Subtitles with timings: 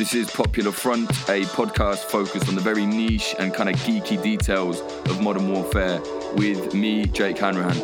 [0.00, 4.20] This is Popular Front, a podcast focused on the very niche and kind of geeky
[4.22, 6.00] details of modern warfare
[6.36, 7.76] with me, Jake Hanrahan.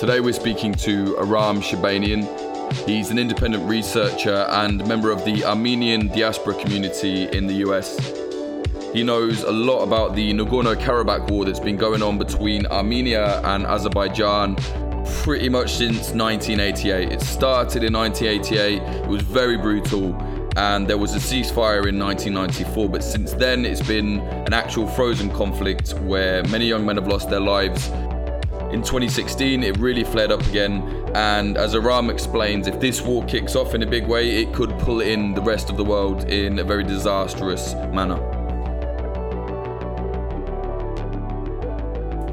[0.00, 2.24] Today we're speaking to Aram Shabanian.
[2.88, 7.96] He's an independent researcher and member of the Armenian diaspora community in the US.
[8.92, 13.40] He knows a lot about the Nagorno Karabakh war that's been going on between Armenia
[13.44, 14.56] and Azerbaijan
[15.22, 17.12] pretty much since 1988.
[17.12, 20.12] It started in 1988, it was very brutal,
[20.56, 22.88] and there was a ceasefire in 1994.
[22.88, 27.28] But since then, it's been an actual frozen conflict where many young men have lost
[27.28, 27.88] their lives.
[28.72, 30.82] In 2016, it really flared up again,
[31.14, 34.70] and as Aram explains, if this war kicks off in a big way, it could
[34.80, 38.20] pull in the rest of the world in a very disastrous manner.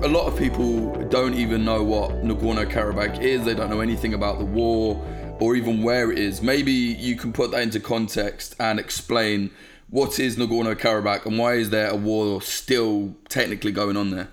[0.04, 3.46] a lot of people don't even know what Nagorno Karabakh is.
[3.46, 5.02] They don't know anything about the war
[5.40, 6.42] or even where it is.
[6.42, 9.52] Maybe you can put that into context and explain
[9.90, 14.30] what is Nagorno Karabakh and why is there a war still technically going on there?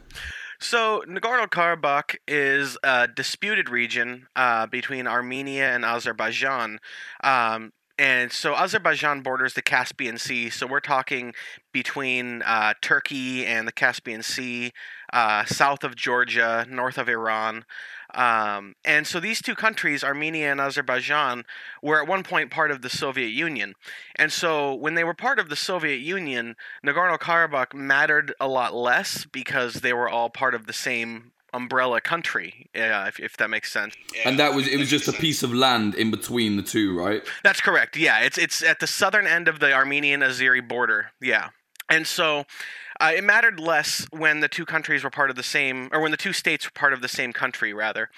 [0.59, 6.81] So, Nagorno Karabakh is a disputed region uh, between Armenia and Azerbaijan.
[7.25, 10.49] Um, and so Azerbaijan borders the Caspian Sea.
[10.49, 11.35] So we're talking
[11.71, 14.73] between uh, Turkey and the Caspian Sea,
[15.13, 17.67] uh, south of Georgia, north of Iran.
[18.15, 21.45] Um, and so these two countries, Armenia and Azerbaijan,
[21.83, 23.75] were at one point part of the Soviet Union.
[24.17, 28.75] And so when they were part of the Soviet Union, Nagorno Karabakh mattered a lot
[28.75, 33.51] less because they were all part of the same umbrella country, yeah, if, if that
[33.51, 33.95] makes sense.
[34.25, 37.23] And that was it was just a piece of land in between the two, right?
[37.43, 37.97] That's correct.
[37.97, 41.13] Yeah, it's it's at the southern end of the Armenian Azeri border.
[41.21, 41.49] Yeah.
[41.89, 42.45] And so
[43.01, 46.11] uh, it mattered less when the two countries were part of the same, or when
[46.11, 48.11] the two states were part of the same country, rather.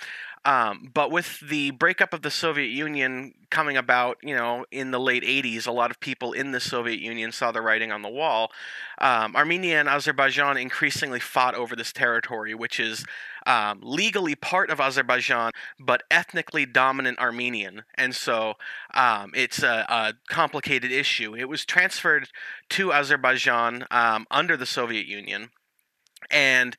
[0.44, 4.98] Um, but with the breakup of the Soviet Union coming about, you know, in the
[4.98, 8.08] late 80s, a lot of people in the Soviet Union saw the writing on the
[8.08, 8.50] wall.
[8.98, 13.04] Um, Armenia and Azerbaijan increasingly fought over this territory, which is
[13.46, 17.84] um, legally part of Azerbaijan, but ethnically dominant Armenian.
[17.94, 18.54] And so
[18.94, 21.36] um, it's a, a, complicated issue.
[21.36, 22.28] It was transferred
[22.70, 25.50] to Azerbaijan um, under the Soviet Union.
[26.30, 26.76] And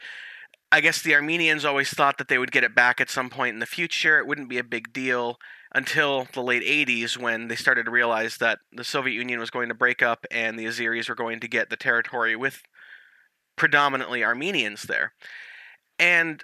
[0.73, 3.53] I guess the Armenians always thought that they would get it back at some point
[3.53, 4.17] in the future.
[4.17, 5.37] It wouldn't be a big deal
[5.75, 9.69] until the late 80s when they started to realize that the Soviet Union was going
[9.69, 12.63] to break up and the Azeris were going to get the territory with
[13.55, 15.13] predominantly Armenians there.
[15.99, 16.43] And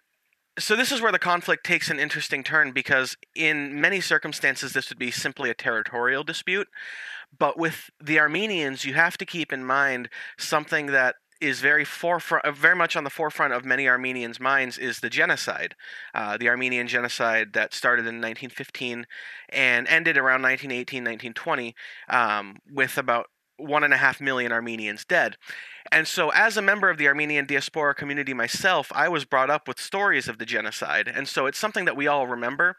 [0.60, 4.90] so this is where the conflict takes an interesting turn because in many circumstances this
[4.90, 6.68] would be simply a territorial dispute
[7.38, 12.46] but with the Armenians you have to keep in mind something that is very forefront,
[12.46, 15.76] uh, very much on the forefront of many Armenians' minds is the genocide,
[16.14, 19.08] uh, the Armenian genocide that started in 1915
[19.50, 21.76] and ended around 1918, 1920,
[22.10, 23.28] um, with about
[23.58, 25.38] one and a half million Armenians dead.
[25.92, 29.68] And so, as a member of the Armenian diaspora community myself, I was brought up
[29.68, 31.12] with stories of the genocide.
[31.14, 32.78] And so, it's something that we all remember.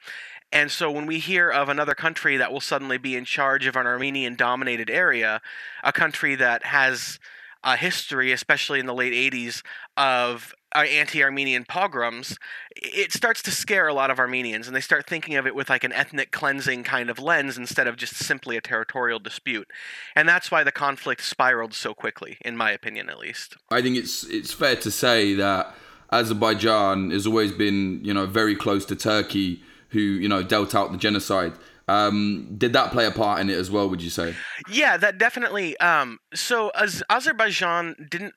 [0.52, 3.76] And so, when we hear of another country that will suddenly be in charge of
[3.76, 5.40] an Armenian dominated area,
[5.82, 7.18] a country that has
[7.62, 9.62] uh, history, especially in the late 80s,
[9.96, 12.38] of uh, anti-Armenian pogroms,
[12.76, 15.68] it starts to scare a lot of Armenians, and they start thinking of it with
[15.68, 19.68] like an ethnic cleansing kind of lens instead of just simply a territorial dispute,
[20.14, 23.56] and that's why the conflict spiraled so quickly, in my opinion, at least.
[23.70, 25.74] I think it's it's fair to say that
[26.12, 30.92] Azerbaijan has always been, you know, very close to Turkey, who you know dealt out
[30.92, 31.52] the genocide.
[31.90, 33.88] Um, did that play a part in it as well?
[33.90, 34.34] Would you say?
[34.70, 35.78] Yeah, that definitely.
[35.80, 36.70] Um, so
[37.10, 38.34] Azerbaijan didn't.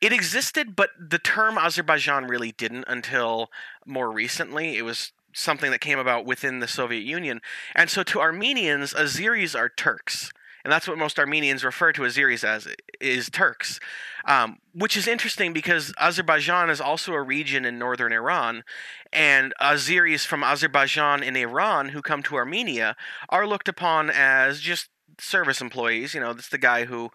[0.00, 3.50] It existed, but the term Azerbaijan really didn't until
[3.86, 4.76] more recently.
[4.76, 7.40] It was something that came about within the Soviet Union.
[7.74, 10.32] And so to Armenians, Azeris are Turks
[10.64, 12.68] and that's what most Armenians refer to Azeris as
[13.00, 13.80] is Turks,
[14.26, 18.64] um, which is interesting because Azerbaijan is also a region in northern Iran,
[19.12, 22.96] and Azeris from Azerbaijan and Iran who come to Armenia
[23.28, 24.88] are looked upon as just
[25.18, 26.14] service employees.
[26.14, 27.10] You know, that's the guy who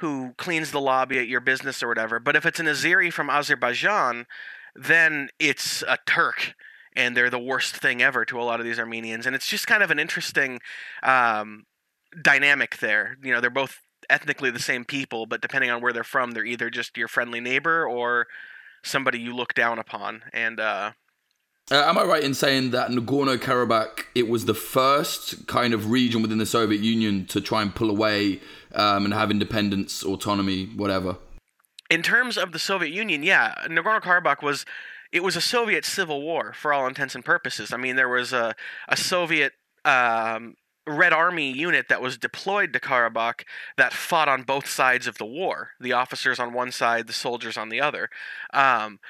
[0.00, 2.18] who cleans the lobby at your business or whatever.
[2.18, 4.26] But if it's an Azeri from Azerbaijan,
[4.74, 6.54] then it's a Turk
[6.94, 9.26] and they're the worst thing ever to a lot of these Armenians.
[9.26, 10.60] And it's just kind of an interesting
[11.02, 11.64] um,
[12.20, 13.16] dynamic there.
[13.22, 16.44] You know, they're both ethnically the same people, but depending on where they're from, they're
[16.44, 18.26] either just your friendly neighbor or
[18.82, 20.22] somebody you look down upon.
[20.32, 20.92] And uh,
[21.70, 25.90] uh, am I right in saying that Nagorno Karabakh it was the first kind of
[25.90, 28.40] region within the Soviet Union to try and pull away
[28.74, 31.16] um, and have independence, autonomy, whatever?
[31.90, 34.64] In terms of the Soviet Union, yeah, Nagorno Karabakh was
[35.12, 37.72] it was a Soviet civil war for all intents and purposes.
[37.72, 38.54] I mean, there was a
[38.88, 39.52] a Soviet
[39.84, 40.54] um,
[40.86, 43.42] Red Army unit that was deployed to Karabakh
[43.76, 45.70] that fought on both sides of the war.
[45.80, 48.08] The officers on one side, the soldiers on the other.
[48.52, 49.00] Um,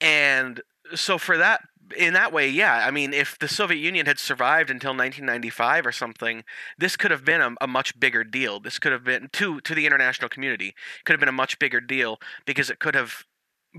[0.00, 0.62] and
[0.94, 1.62] so for that
[1.96, 2.84] in that way, yeah.
[2.86, 6.44] I mean, if the Soviet Union had survived until 1995 or something,
[6.76, 8.60] this could have been a, a, much bigger deal.
[8.60, 10.74] This could have been to to the international community
[11.04, 13.24] could have been a much bigger deal because it could have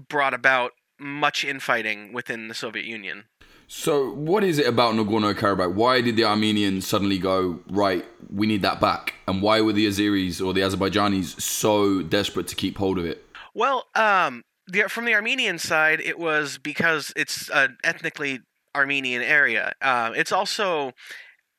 [0.07, 3.25] brought about much infighting within the Soviet Union.
[3.71, 5.75] So, what is it about Nagorno Karabakh?
[5.75, 8.04] Why did the Armenians suddenly go right?
[8.33, 12.56] We need that back, and why were the Azeris or the Azerbaijanis so desperate to
[12.56, 13.24] keep hold of it?
[13.54, 18.39] Well, um, the, from the Armenian side, it was because it's an ethnically
[18.74, 19.74] Armenian area.
[19.83, 20.94] Uh, it's also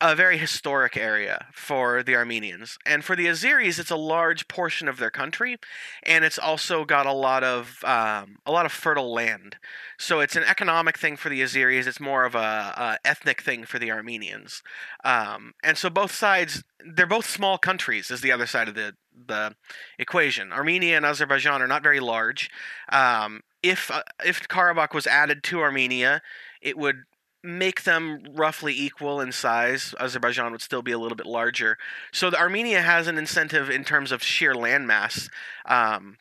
[0.01, 2.79] a very historic area for the Armenians.
[2.87, 5.59] And for the Azeris, it's a large portion of their country,
[6.03, 9.57] and it's also got a lot of um, a lot of fertile land.
[9.99, 11.87] So it's an economic thing for the Azeris.
[11.87, 14.63] It's more of a, a ethnic thing for the Armenians.
[15.05, 18.11] Um, and so both sides, they're both small countries.
[18.11, 18.95] Is the other side of the
[19.27, 19.55] the
[19.99, 20.53] equation.
[20.53, 22.51] Armenia and Azerbaijan are not very large.
[22.89, 26.23] Um, if uh, if Karabakh was added to Armenia,
[26.63, 27.03] it would
[27.43, 29.95] make them roughly equal in size.
[29.99, 31.79] Azerbaijan would still be a little bit larger.
[32.13, 35.29] So Armenia has an incentive in terms of sheer landmass.
[35.67, 36.19] Um,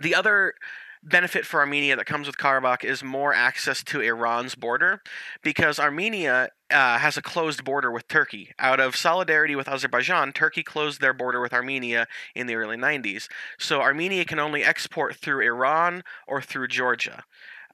[0.00, 0.54] the other
[1.02, 5.00] benefit for Armenia that comes with Karabakh is more access to Iran's border
[5.42, 8.52] because Armenia uh, has a closed border with Turkey.
[8.58, 13.28] Out of solidarity with Azerbaijan, Turkey closed their border with Armenia in the early 90s.
[13.58, 17.24] So Armenia can only export through Iran or through Georgia.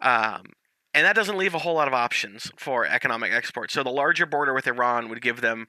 [0.00, 0.52] Um,
[0.94, 3.70] and that doesn't leave a whole lot of options for economic export.
[3.70, 5.67] So the larger border with Iran would give them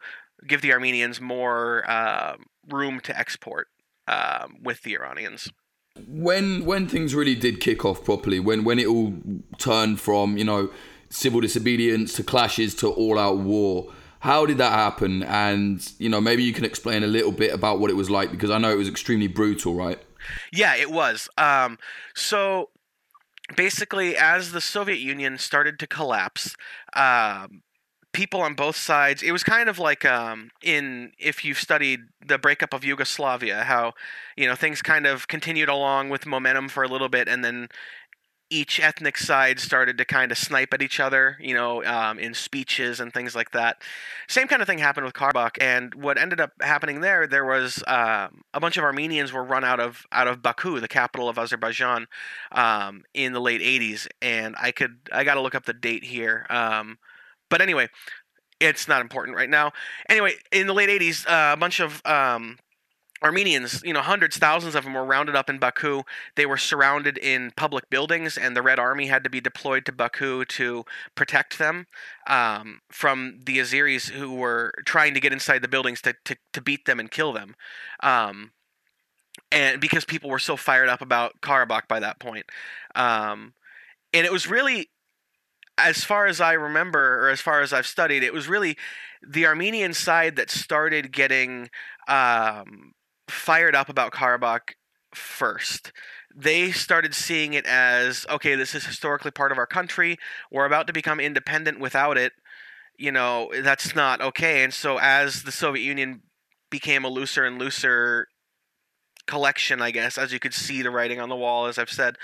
[0.48, 2.36] give the Armenians more uh,
[2.70, 3.68] room to export
[4.08, 5.52] uh, with the Iranians.
[6.08, 9.14] When when things really did kick off properly, when when it all
[9.58, 10.70] turned from you know
[11.10, 13.92] civil disobedience to clashes to all out war.
[14.20, 15.24] How did that happen?
[15.24, 18.32] And you know, maybe you can explain a little bit about what it was like
[18.32, 20.00] because I know it was extremely brutal, right?
[20.52, 21.30] Yeah, it was.
[21.38, 21.78] Um,
[22.16, 22.70] so
[23.56, 26.56] basically, as the Soviet Union started to collapse,
[26.94, 27.62] um,
[28.16, 32.38] people on both sides, it was kind of like um, in if you've studied the
[32.38, 33.94] breakup of Yugoslavia, how
[34.38, 37.68] you know things kind of continued along with momentum for a little bit, and then
[38.50, 42.34] each ethnic side started to kind of snipe at each other, you know, um, in
[42.34, 43.82] speeches and things like that.
[44.28, 47.84] Same kind of thing happened with Karabakh, and what ended up happening there, there was
[47.88, 51.38] uh, a bunch of Armenians were run out of out of Baku, the capital of
[51.38, 52.08] Azerbaijan,
[52.52, 56.04] um, in the late '80s, and I could I got to look up the date
[56.04, 56.98] here, um,
[57.50, 57.90] but anyway.
[58.62, 59.74] It's not important right now.
[60.08, 62.58] Anyway, in the late '80s, uh, a bunch of um,
[63.24, 66.04] Armenians, you know, hundreds, thousands of them were rounded up in Baku.
[66.36, 69.92] They were surrounded in public buildings, and the Red Army had to be deployed to
[69.92, 70.84] Baku to
[71.16, 71.88] protect them
[72.28, 76.62] um, from the Azeris who were trying to get inside the buildings to, to, to
[76.62, 77.56] beat them and kill them.
[78.04, 78.52] Um,
[79.52, 82.46] and because people were so fired up about Karabakh by that point.
[82.96, 83.54] Um,
[84.14, 84.90] and it was really,
[85.78, 88.78] as far as I remember, or as far as I've studied, it was really
[89.26, 91.70] the Armenian side that started getting
[92.08, 92.94] um,
[93.28, 94.74] fired up about Karabakh
[95.14, 95.92] first.
[96.36, 100.18] They started seeing it as okay, this is historically part of our country.
[100.52, 102.34] We're about to become independent without it.
[102.98, 104.64] You know, that's not okay.
[104.64, 106.22] And so, as the Soviet Union
[106.70, 108.28] became a looser and looser
[109.28, 112.18] collection, I guess, as you could see the writing on the wall, as I've said,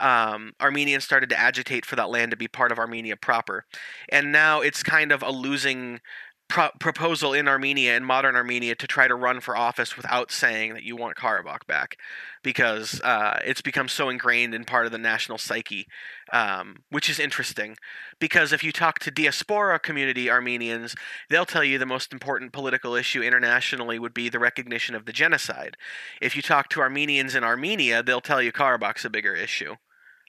[0.00, 3.64] um, Armenians started to agitate for that land to be part of Armenia proper.
[4.08, 6.00] And now it's kind of a losing
[6.48, 10.74] pro- proposal in Armenia, in modern Armenia, to try to run for office without saying
[10.74, 11.96] that you want Karabakh back,
[12.42, 15.86] because uh, it's become so ingrained in part of the national psyche,
[16.32, 17.76] um, which is interesting.
[18.18, 20.94] Because if you talk to diaspora community Armenians,
[21.30, 25.12] they'll tell you the most important political issue internationally would be the recognition of the
[25.12, 25.76] genocide.
[26.20, 29.76] If you talk to Armenians in Armenia, they'll tell you Karabakh's a bigger issue.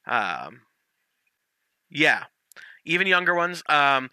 [0.05, 0.61] Um,
[1.89, 2.25] yeah,
[2.85, 3.63] even younger ones.
[3.69, 4.09] Um,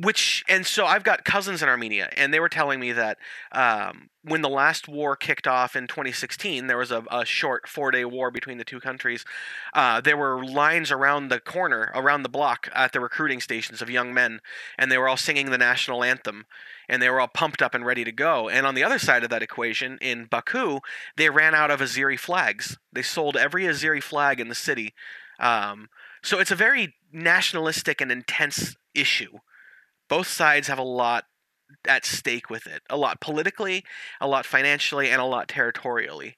[0.00, 3.18] which and so I've got cousins in Armenia, and they were telling me that
[3.52, 8.06] um, when the last war kicked off in 2016, there was a, a short four-day
[8.06, 9.26] war between the two countries.
[9.74, 13.90] Uh, there were lines around the corner, around the block, at the recruiting stations of
[13.90, 14.40] young men,
[14.78, 16.46] and they were all singing the national anthem,
[16.88, 18.48] and they were all pumped up and ready to go.
[18.48, 20.80] And on the other side of that equation, in Baku,
[21.18, 22.78] they ran out of Azeri flags.
[22.90, 24.94] They sold every Azeri flag in the city.
[25.38, 25.88] Um,
[26.22, 29.40] so it's a very nationalistic and intense issue
[30.10, 31.24] both sides have a lot
[31.86, 33.84] at stake with it a lot politically,
[34.20, 36.36] a lot financially, and a lot territorially.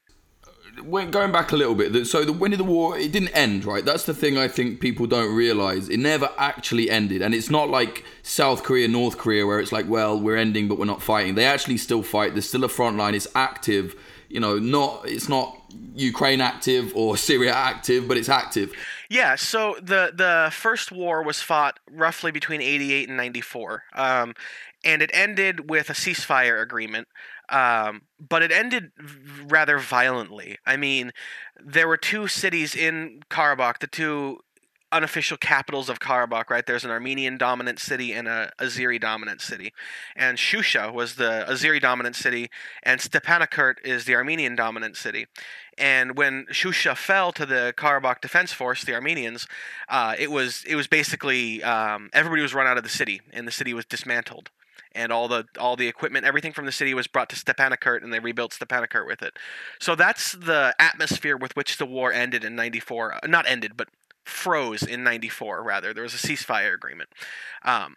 [0.85, 2.99] when going back a little bit, so the, when did the war?
[2.99, 3.85] It didn't end, right?
[3.85, 5.89] That's the thing I think people don't realize.
[5.89, 9.89] It never actually ended, and it's not like South Korea, North Korea, where it's like,
[9.89, 11.35] well, we're ending, but we're not fighting.
[11.35, 12.35] They actually still fight.
[12.35, 13.15] There's still a front line.
[13.15, 13.95] It's active.
[14.33, 15.57] You know, not it's not
[15.95, 18.73] Ukraine active or Syria active, but it's active.
[19.11, 23.83] Yeah, so the the first war was fought roughly between 88 and 94.
[23.95, 24.35] Um,
[24.85, 27.09] and it ended with a ceasefire agreement.
[27.49, 28.93] Um, but it ended
[29.45, 30.57] rather violently.
[30.65, 31.13] I mean,
[31.63, 34.41] there were two cities in Karabakh, the two
[34.93, 36.65] unofficial capitals of Karabakh, right?
[36.65, 39.73] There's an Armenian dominant city and a Azeri dominant city.
[40.15, 42.51] And Shusha was the Azeri dominant city,
[42.83, 45.27] and Stepanakert is the Armenian dominant city.
[45.79, 49.47] And when Shusha fell to the Karabakh Defense Force, the Armenians,
[49.89, 53.49] uh, it was it was basically um, everybody was run out of the city, and
[53.49, 54.51] the city was dismantled
[54.95, 58.13] and all the all the equipment, everything from the city was brought to Stepanakert, and
[58.13, 59.39] they rebuilt Stepanakert with it.
[59.81, 63.15] So that's the atmosphere with which the war ended in '94.
[63.15, 63.89] Uh, not ended, but
[64.25, 67.11] froze in 94 rather there was a ceasefire agreement
[67.65, 67.97] um,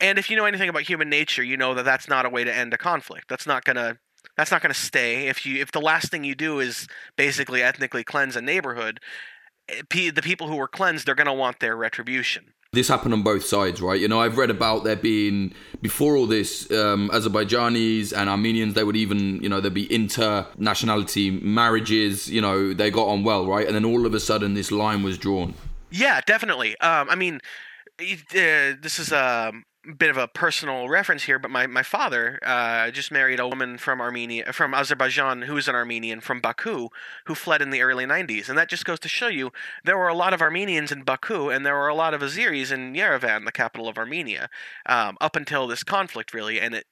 [0.00, 2.44] and if you know anything about human nature you know that that's not a way
[2.44, 3.98] to end a conflict that's not going to
[4.36, 7.62] that's not going to stay if you if the last thing you do is basically
[7.62, 9.00] ethnically cleanse a neighborhood
[9.68, 13.22] eh, the people who were cleansed they're going to want their retribution this happened on
[13.22, 14.00] both sides, right?
[14.00, 18.74] You know, I've read about there being before all this, um, Azerbaijanis and Armenians.
[18.74, 22.28] They would even, you know, there'd be inter-nationality marriages.
[22.30, 23.66] You know, they got on well, right?
[23.66, 25.54] And then all of a sudden, this line was drawn.
[25.94, 26.76] Yeah, definitely.
[26.80, 27.40] Um, I mean,
[28.00, 29.52] uh, this is a
[29.96, 33.78] bit of a personal reference here, but my, my father uh, just married a woman
[33.78, 36.88] from Armenia, from Azerbaijan, who is an Armenian from Baku,
[37.26, 38.48] who fled in the early 90s.
[38.48, 39.52] And that just goes to show you
[39.84, 42.72] there were a lot of Armenians in Baku, and there were a lot of Azeris
[42.72, 44.48] in Yerevan, the capital of Armenia,
[44.86, 46.60] um, up until this conflict, really.
[46.60, 46.86] And it,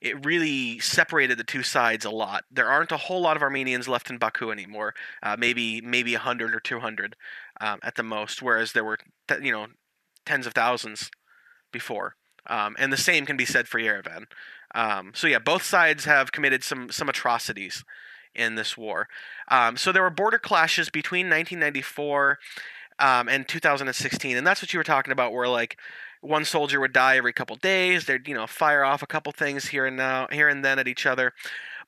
[0.00, 2.44] it really separated the two sides a lot.
[2.50, 6.54] There aren't a whole lot of Armenians left in Baku anymore, uh, maybe maybe 100
[6.54, 7.16] or 200
[7.60, 8.98] um, at the most, whereas there were
[9.40, 9.66] you know
[10.24, 11.10] tens of thousands
[11.72, 12.14] before.
[12.46, 14.24] Um, and the same can be said for Yerevan.
[14.74, 17.84] Um, so yeah, both sides have committed some some atrocities
[18.34, 19.08] in this war.
[19.50, 22.38] Um, so there were border clashes between 1994
[22.98, 25.78] um, and 2016, and that's what you were talking about, where like
[26.20, 28.04] one soldier would die every couple days.
[28.04, 30.88] They'd you know fire off a couple things here and now, here and then at
[30.88, 31.32] each other.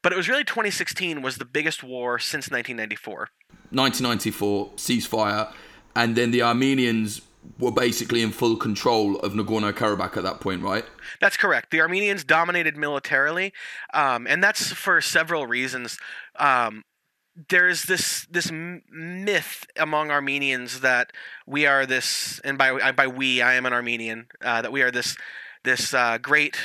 [0.02, 3.28] But it was really 2016 was the biggest war since 1994.
[3.70, 5.52] 1994 ceasefire,
[5.94, 7.22] and then the Armenians
[7.58, 10.84] were basically in full control of Nagorno Karabakh at that point, right?
[11.20, 11.70] That's correct.
[11.70, 13.52] The Armenians dominated militarily,
[13.94, 15.98] um, and that's for several reasons.
[16.36, 16.84] Um,
[17.48, 21.12] there's this this myth among Armenians that
[21.46, 24.90] we are this, and by by we, I am an Armenian, uh, that we are
[24.90, 25.16] this
[25.64, 26.56] this uh, great,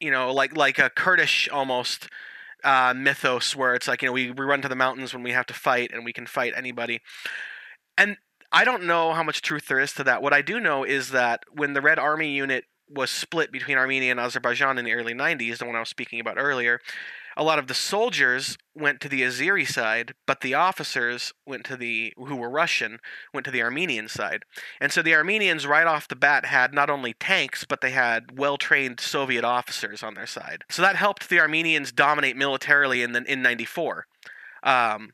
[0.00, 2.08] you know, like like a Kurdish almost
[2.64, 5.32] uh, mythos where it's like you know we, we run to the mountains when we
[5.32, 7.00] have to fight and we can fight anybody.
[7.96, 8.16] And
[8.50, 10.22] i don't know how much truth there is to that.
[10.22, 14.10] What i do know is that when the red army unit was split between armenia
[14.10, 16.80] and azerbaijan in the early 90s the one i was speaking about earlier
[17.38, 21.76] a lot of the soldiers went to the Azeri side, but the officers went to
[21.76, 22.98] the who were Russian
[23.32, 24.42] went to the Armenian side.
[24.80, 28.36] And so the Armenians right off the bat had not only tanks, but they had
[28.36, 30.64] well-trained Soviet officers on their side.
[30.68, 34.06] So that helped the Armenians dominate militarily in the, in 94.
[34.64, 35.12] Um,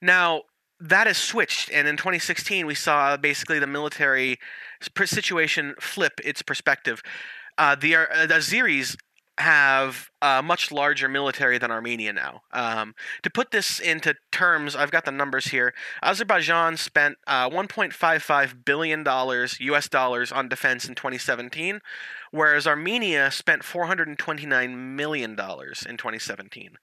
[0.00, 0.42] now
[0.78, 4.38] that has switched, and in 2016 we saw basically the military
[5.04, 7.02] situation flip its perspective.
[7.58, 8.96] Uh, the, uh, the Azeris
[9.38, 12.42] have a much larger military than Armenia now.
[12.52, 15.74] Um, to put this into terms, I've got the numbers here.
[16.02, 19.88] Azerbaijan spent uh, 1.55 billion dollars U.S.
[19.88, 21.80] dollars on defense in 2017,
[22.32, 26.76] whereas Armenia spent 429 million dollars in 2017.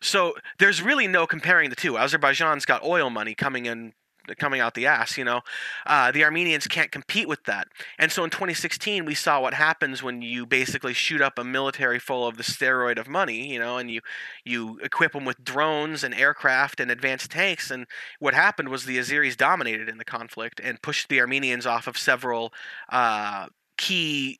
[0.00, 1.96] So there's really no comparing the two.
[1.96, 3.92] Azerbaijan's got oil money coming in
[4.38, 5.42] coming out the ass, you know.
[5.86, 7.68] Uh, the Armenians can't compete with that.
[7.98, 11.98] And so in 2016, we saw what happens when you basically shoot up a military
[11.98, 14.00] full of the steroid of money, you know, and you
[14.44, 17.70] you equip them with drones and aircraft and advanced tanks.
[17.70, 17.86] And
[18.18, 21.96] what happened was the Azeris dominated in the conflict and pushed the Armenians off of
[21.98, 22.52] several
[22.90, 24.38] uh, key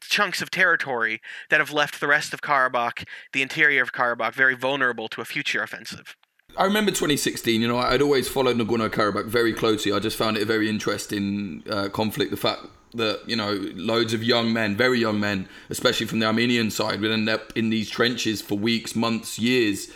[0.00, 4.54] chunks of territory that have left the rest of Karabakh, the interior of Karabakh, very
[4.54, 6.16] vulnerable to a future offensive.
[6.56, 7.60] I remember 2016.
[7.60, 9.92] You know, I'd always followed Nagorno Karabakh very closely.
[9.92, 12.30] I just found it a very interesting uh, conflict.
[12.30, 16.26] The fact that you know loads of young men, very young men, especially from the
[16.26, 19.90] Armenian side, would end up in these trenches for weeks, months, years,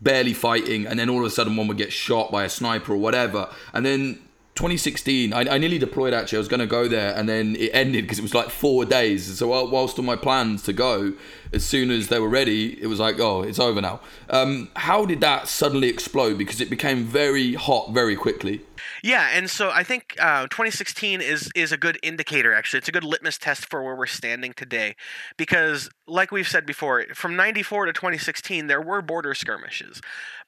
[0.00, 2.92] barely fighting, and then all of a sudden one would get shot by a sniper
[2.92, 4.20] or whatever, and then
[4.56, 6.38] 2016, I, I, nearly deployed actually.
[6.38, 8.86] I was going to go there and then it ended because it was like four
[8.86, 9.38] days.
[9.38, 11.12] So whilst on my plans to go,
[11.56, 14.00] as soon as they were ready, it was like, oh, it's over now.
[14.28, 16.36] Um, how did that suddenly explode?
[16.36, 18.60] Because it became very hot very quickly.
[19.02, 22.52] Yeah, and so I think uh, 2016 is is a good indicator.
[22.52, 24.94] Actually, it's a good litmus test for where we're standing today,
[25.36, 30.00] because like we've said before, from 94 to 2016, there were border skirmishes,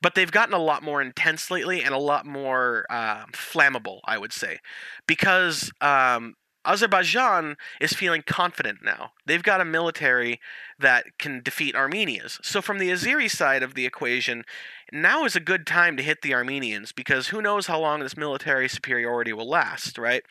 [0.03, 4.19] but they've gotten a lot more intense lately and a lot more uh, flammable, I
[4.19, 4.59] would say,
[5.07, 6.35] because um,
[6.68, 9.12] Azerbaijan is feeling confident now.
[9.25, 10.38] They've got a military
[10.78, 12.38] that can defeat Armenia's.
[12.42, 14.44] So, from the Azeri side of the equation,
[14.92, 18.18] now is a good time to hit the Armenians because who knows how long this
[18.18, 20.22] military superiority will last, right?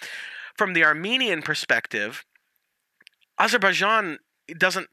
[0.56, 2.24] From the Armenian perspective,
[3.39, 4.20] Azerbaijan
[4.58, 4.88] doesn't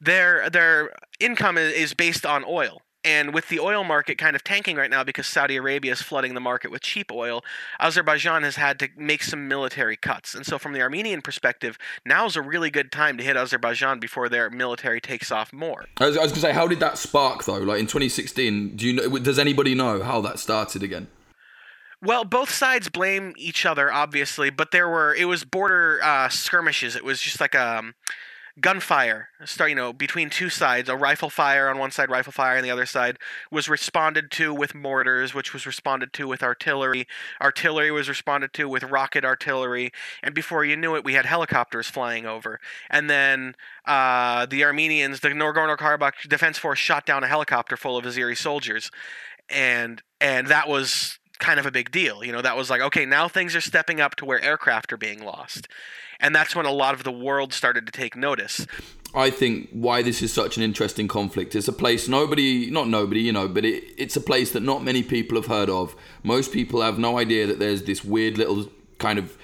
[0.00, 4.76] their their income is based on oil and with the oil market kind of tanking
[4.76, 7.44] right now because Saudi Arabia is flooding the market with cheap oil,
[7.78, 10.34] Azerbaijan has had to make some military cuts.
[10.34, 13.98] And so, from the Armenian perspective, now is a really good time to hit Azerbaijan
[13.98, 15.84] before their military takes off more.
[15.98, 17.58] I was, was going to say, how did that spark though?
[17.58, 19.18] Like in 2016, do you know?
[19.18, 21.08] Does anybody know how that started again?
[22.02, 26.96] Well, both sides blame each other, obviously, but there were it was border uh, skirmishes.
[26.96, 27.94] It was just like a um,
[28.60, 32.56] gunfire start you know between two sides a rifle fire on one side rifle fire
[32.56, 33.18] on the other side
[33.50, 37.06] was responded to with mortars which was responded to with artillery.
[37.40, 39.90] Artillery was responded to with rocket artillery.
[40.22, 42.60] And before you knew it we had helicopters flying over.
[42.88, 43.54] And then
[43.86, 48.90] uh, the armenians the nagorno-karabakh defense force shot down a helicopter full of azeri soldiers.
[49.48, 53.04] And and that was kind of a big deal you know that was like okay
[53.04, 55.66] now things are stepping up to where aircraft are being lost
[56.24, 58.66] and that's when a lot of the world started to take notice.
[59.14, 61.54] I think why this is such an interesting conflict.
[61.54, 64.82] It's a place nobody, not nobody, you know, but it, it's a place that not
[64.82, 65.94] many people have heard of.
[66.22, 69.36] Most people have no idea that there's this weird little kind of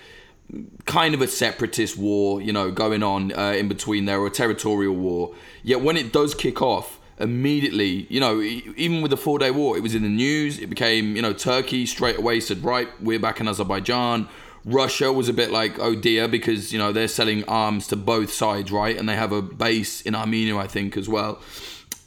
[0.86, 4.30] kind of a separatist war, you know, going on uh, in between there, or a
[4.30, 5.34] territorial war.
[5.62, 9.76] Yet when it does kick off, immediately, you know, even with the four day war,
[9.76, 10.58] it was in the news.
[10.58, 14.28] It became, you know, Turkey straight away said, right, we're back in Azerbaijan.
[14.64, 18.32] Russia was a bit like, oh dear, because you know they're selling arms to both
[18.32, 18.96] sides, right?
[18.96, 21.40] And they have a base in Armenia, I think, as well.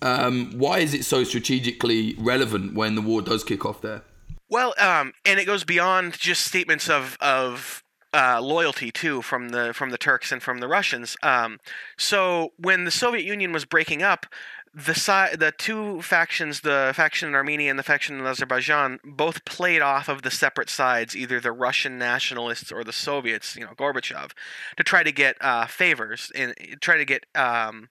[0.02, 4.02] Um, why is it so strategically relevant when the war does kick off there?
[4.50, 9.74] Well, um, and it goes beyond just statements of of uh, loyalty too from the
[9.74, 11.18] from the Turks and from the Russians.
[11.24, 11.60] Um,
[11.98, 14.28] so when the Soviet Union was breaking up,
[14.74, 19.46] the si- the two factions, the faction in Armenia and the faction in Azerbaijan, both
[19.46, 23.74] played off of the separate sides, either the Russian nationalists or the Soviets, you know,
[23.78, 24.32] Gorbachev,
[24.78, 27.90] to try to get uh, favors and try to get um,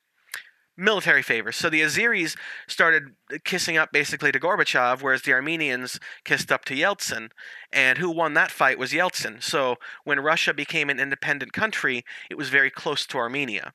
[0.76, 1.56] military favors.
[1.56, 3.14] So the Azeris started
[3.44, 7.30] kissing up basically to Gorbachev, whereas the Armenians kissed up to Yeltsin.
[7.72, 9.40] And who won that fight was Yeltsin.
[9.42, 13.72] So when Russia became an independent country, it was very close to Armenia.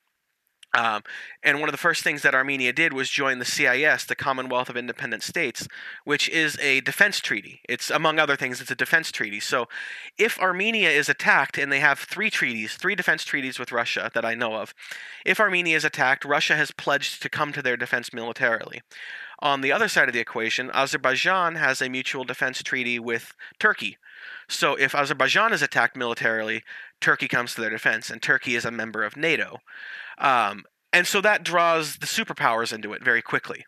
[0.77, 1.01] Um,
[1.41, 4.69] and one of the first things that Armenia did was join the CIS, the Commonwealth
[4.69, 5.67] of Independent States,
[6.03, 7.61] which is a defense treaty.
[7.67, 9.39] It's, among other things, it's a defense treaty.
[9.39, 9.67] So
[10.19, 14.23] if Armenia is attacked, and they have three treaties, three defense treaties with Russia that
[14.23, 14.75] I know of,
[15.25, 18.83] if Armenia is attacked, Russia has pledged to come to their defense militarily.
[19.39, 23.97] On the other side of the equation, Azerbaijan has a mutual defense treaty with Turkey.
[24.47, 26.63] So if Azerbaijan is attacked militarily,
[27.01, 29.59] Turkey comes to their defense, and Turkey is a member of NATO.
[30.17, 33.65] Um, and so that draws the superpowers into it very quickly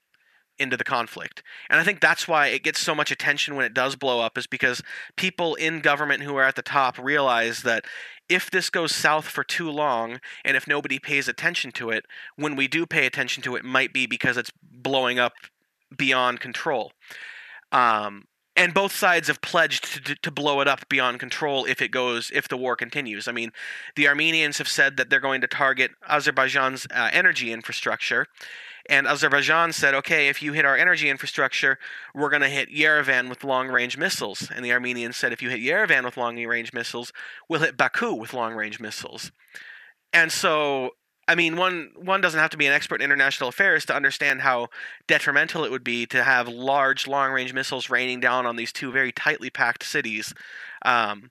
[0.59, 1.41] into the conflict.
[1.69, 4.37] And I think that's why it gets so much attention when it does blow up
[4.37, 4.83] is because
[5.15, 7.85] people in government who are at the top realize that
[8.27, 12.55] if this goes south for too long and if nobody pays attention to it, when
[12.55, 15.33] we do pay attention to it, it might be because it's blowing up
[15.95, 16.91] beyond control.
[17.71, 18.25] Um,
[18.59, 22.29] and both sides have pledged to, to blow it up beyond control if it goes
[22.33, 23.27] if the war continues.
[23.27, 23.51] I mean
[23.95, 28.27] the armenians have said that they're going to target azerbaijan's uh, energy infrastructure.
[28.89, 31.79] And azerbaijan said okay if you hit our energy infrastructure
[32.13, 34.49] we're going to hit yerevan with long range missiles.
[34.53, 37.13] And the armenians said if you hit yerevan with long range missiles
[37.47, 39.31] we'll hit baku with long range missiles.
[40.11, 40.91] And so
[41.29, 44.41] I mean, one one doesn't have to be an expert in international affairs to understand
[44.41, 44.69] how
[45.05, 49.11] detrimental it would be to have large, long-range missiles raining down on these two very
[49.11, 50.33] tightly packed cities,
[50.83, 51.29] um,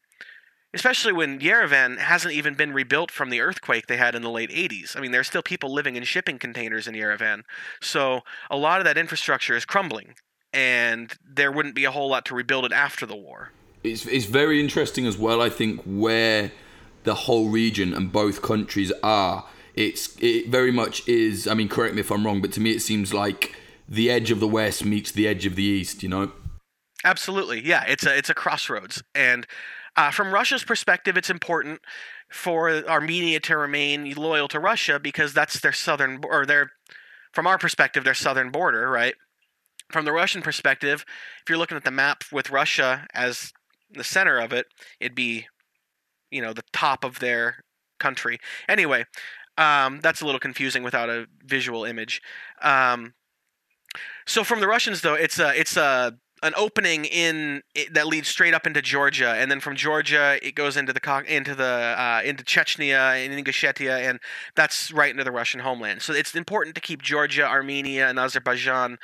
[0.73, 4.51] especially when Yerevan hasn't even been rebuilt from the earthquake they had in the late
[4.51, 4.97] '80s.
[4.97, 7.43] I mean, there's still people living in shipping containers in Yerevan,
[7.83, 10.15] so a lot of that infrastructure is crumbling,
[10.53, 13.51] and there wouldn't be a whole lot to rebuild it after the war.
[13.83, 15.43] It's it's very interesting as well.
[15.43, 16.53] I think where
[17.03, 19.45] the whole region and both countries are
[19.79, 21.47] it's it very much is.
[21.47, 23.55] I mean, correct me if I'm wrong, but to me it seems like
[23.89, 26.03] the edge of the west meets the edge of the east.
[26.03, 26.33] You know.
[27.05, 27.85] Absolutely, yeah.
[27.87, 29.47] It's a it's a crossroads, and
[29.99, 31.81] uh, from Russia's perspective, it's important
[32.31, 36.71] for Armenia to remain loyal to Russia because that's their southern or their,
[37.33, 39.15] from our perspective, their southern border, right?
[39.91, 41.05] From the Russian perspective,
[41.43, 43.53] if you're looking at the map with Russia as
[43.91, 44.67] the center of it,
[45.01, 45.47] it'd be,
[46.31, 47.65] you know, the top of their
[47.99, 48.39] country.
[48.69, 49.05] Anyway,
[49.59, 52.23] um, that's a little confusing without a visual image.
[52.63, 53.15] Um,
[54.27, 58.55] so from the Russians, though, it's a it's a an opening in that leads straight
[58.55, 61.65] up into Georgia, and then from Georgia it goes into the into the
[61.99, 64.21] uh, into Chechnya and Ingushetia, and
[64.55, 66.03] that's right into the Russian homeland.
[66.03, 68.99] So it's important to keep Georgia, Armenia, and Azerbaijan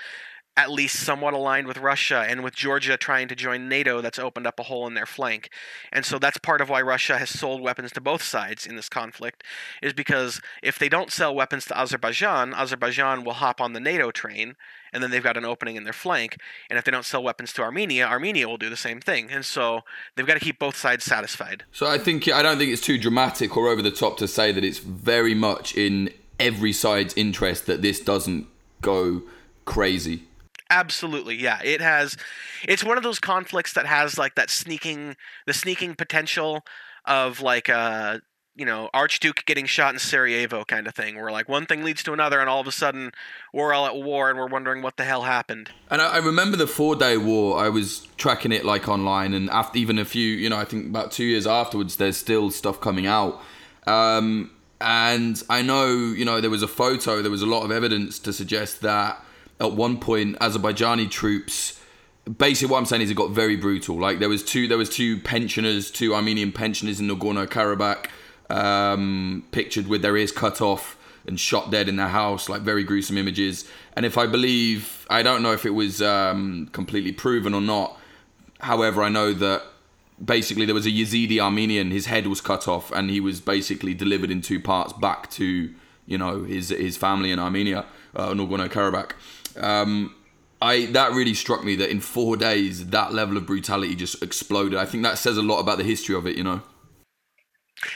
[0.56, 4.46] at least somewhat aligned with Russia and with Georgia trying to join NATO, that's opened
[4.46, 5.50] up a hole in their flank.
[5.92, 8.88] And so that's part of why Russia has sold weapons to both sides in this
[8.88, 9.42] conflict,
[9.82, 14.12] is because if they don't sell weapons to Azerbaijan, Azerbaijan will hop on the NATO
[14.12, 14.54] train,
[14.92, 16.36] and then they've got an opening in their flank.
[16.70, 19.32] And if they don't sell weapons to Armenia, Armenia will do the same thing.
[19.32, 19.80] And so
[20.14, 21.64] they've got to keep both sides satisfied.
[21.72, 24.52] So I think I don't think it's too dramatic or over the top to say
[24.52, 28.46] that it's very much in every side's interest that this doesn't
[28.82, 29.22] go
[29.64, 30.22] crazy.
[30.74, 31.60] Absolutely, yeah.
[31.62, 32.16] It has.
[32.66, 36.64] It's one of those conflicts that has like that sneaking, the sneaking potential
[37.04, 38.18] of like uh,
[38.56, 42.02] you know Archduke getting shot in Sarajevo kind of thing, where like one thing leads
[42.02, 43.12] to another, and all of a sudden
[43.52, 45.70] we're all at war and we're wondering what the hell happened.
[45.90, 47.56] And I, remember the Four Day War.
[47.58, 50.86] I was tracking it like online, and after even a few, you know, I think
[50.86, 53.40] about two years afterwards, there's still stuff coming out.
[53.86, 57.70] Um, and I know, you know, there was a photo, there was a lot of
[57.70, 59.24] evidence to suggest that
[59.60, 61.80] at one point Azerbaijani troops
[62.38, 63.96] basically what I'm saying is it got very brutal.
[63.96, 68.06] Like there was two there was two pensioners, two Armenian pensioners in Nagorno Karabakh,
[68.50, 72.84] um, pictured with their ears cut off and shot dead in their house, like very
[72.84, 73.68] gruesome images.
[73.96, 77.98] And if I believe, I don't know if it was um, completely proven or not.
[78.60, 79.62] However, I know that
[80.22, 83.94] basically there was a Yazidi Armenian, his head was cut off, and he was basically
[83.94, 85.72] delivered in two parts back to
[86.06, 89.12] you know his his family in Armenia, uh, Nagorno Karabakh.
[89.56, 90.14] Um,
[90.60, 94.78] I that really struck me that in four days that level of brutality just exploded.
[94.78, 96.62] I think that says a lot about the history of it, you know.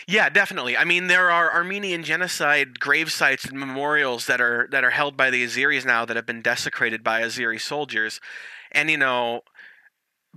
[0.06, 0.76] Yeah, definitely.
[0.76, 5.16] I mean, there are Armenian genocide grave sites and memorials that are that are held
[5.16, 8.20] by the Azeris now that have been desecrated by Azeri soldiers,
[8.70, 9.42] and you know,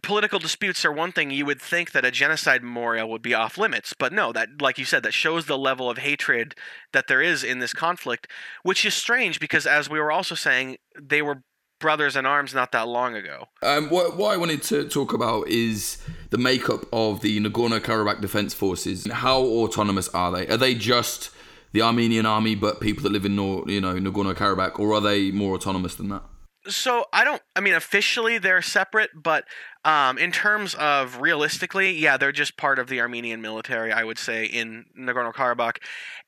[0.03, 1.31] political disputes are one thing.
[1.31, 4.31] You would think that a genocide memorial would be off limits, but no.
[4.31, 6.55] That, like you said, that shows the level of hatred
[6.93, 8.27] that there is in this conflict,
[8.63, 11.43] which is strange because, as we were also saying, they were
[11.79, 13.45] brothers in arms not that long ago.
[13.63, 15.97] Um, what, what I wanted to talk about is
[16.29, 19.07] the makeup of the Nagorno Karabakh Defense Forces.
[19.11, 20.47] How autonomous are they?
[20.47, 21.31] Are they just
[21.73, 25.31] the Armenian army, but people that live in you know Nagorno Karabakh, or are they
[25.31, 26.23] more autonomous than that?
[26.67, 27.41] So I don't.
[27.55, 29.45] I mean, officially they're separate, but
[29.83, 33.91] um, in terms of realistically, yeah, they're just part of the Armenian military.
[33.91, 35.77] I would say in Nagorno Karabakh,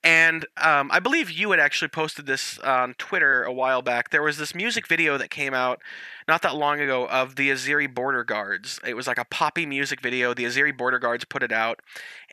[0.04, 4.10] and um, I believe you had actually posted this on Twitter a while back.
[4.10, 5.82] There was this music video that came out
[6.28, 8.80] not that long ago of the Azeri border guards.
[8.86, 10.34] It was like a poppy music video.
[10.34, 11.80] The Azeri border guards put it out,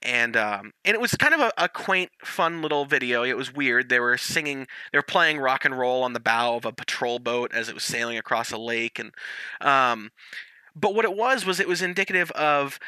[0.03, 3.25] and um, and it was kind of a, a, quaint, fun little video.
[3.25, 3.91] It was weird.
[3.91, 7.19] They were singing, they were playing rock and roll on the bow of a patrol
[7.19, 9.13] boat as it was sailing across a lake, and
[9.61, 10.11] um,
[10.75, 12.79] but what it was was it was indicative of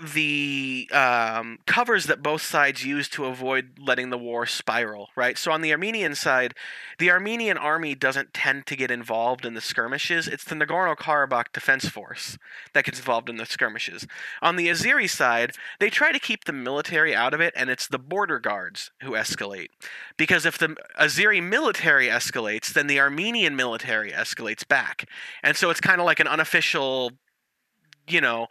[0.00, 5.36] the um, covers that both sides use to avoid letting the war spiral, right?
[5.36, 6.54] So on the Armenian side,
[6.98, 10.26] the Armenian army doesn't tend to get involved in the skirmishes.
[10.26, 12.38] It's the Nagorno Karabakh Defense Force
[12.72, 14.06] that gets involved in the skirmishes.
[14.42, 17.86] On the Azeri side, they try to keep the military out of it, and it's
[17.86, 19.68] the border guards who escalate.
[20.16, 25.08] Because if the Azeri military escalates, then the Armenian military escalates back.
[25.42, 27.12] And so it's kind of like an unofficial,
[28.08, 28.46] you know,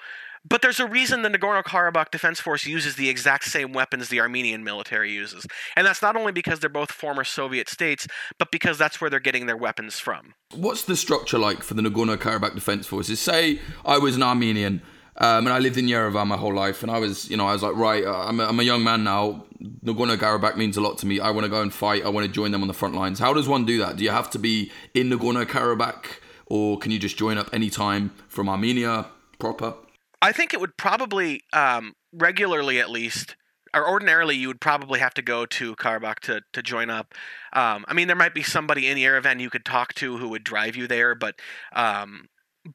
[0.48, 4.20] but there's a reason the Nagorno Karabakh Defense Force uses the exact same weapons the
[4.20, 5.46] Armenian military uses.
[5.76, 9.20] And that's not only because they're both former Soviet states, but because that's where they're
[9.20, 10.34] getting their weapons from.
[10.56, 13.20] What's the structure like for the Nagorno Karabakh Defense Forces?
[13.20, 14.82] Say I was an Armenian.
[15.22, 17.52] Um, and I lived in Yerevan my whole life, and I was, you know, I
[17.52, 19.46] was like, right, uh, I'm a, I'm a young man now.
[19.84, 21.20] Nagorno Karabakh means a lot to me.
[21.20, 22.06] I want to go and fight.
[22.06, 23.20] I want to join them on the front lines.
[23.20, 23.98] How does one do that?
[23.98, 26.06] Do you have to be in Nagorno Karabakh,
[26.46, 29.08] or can you just join up anytime from Armenia
[29.40, 29.74] proper?
[30.22, 33.36] I think it would probably um, regularly, at least,
[33.74, 37.14] or ordinarily, you would probably have to go to Karabakh to to join up.
[37.54, 40.44] Um, I mean, there might be somebody in Yerevan you could talk to who would
[40.44, 41.40] drive you there, but
[41.74, 42.28] um,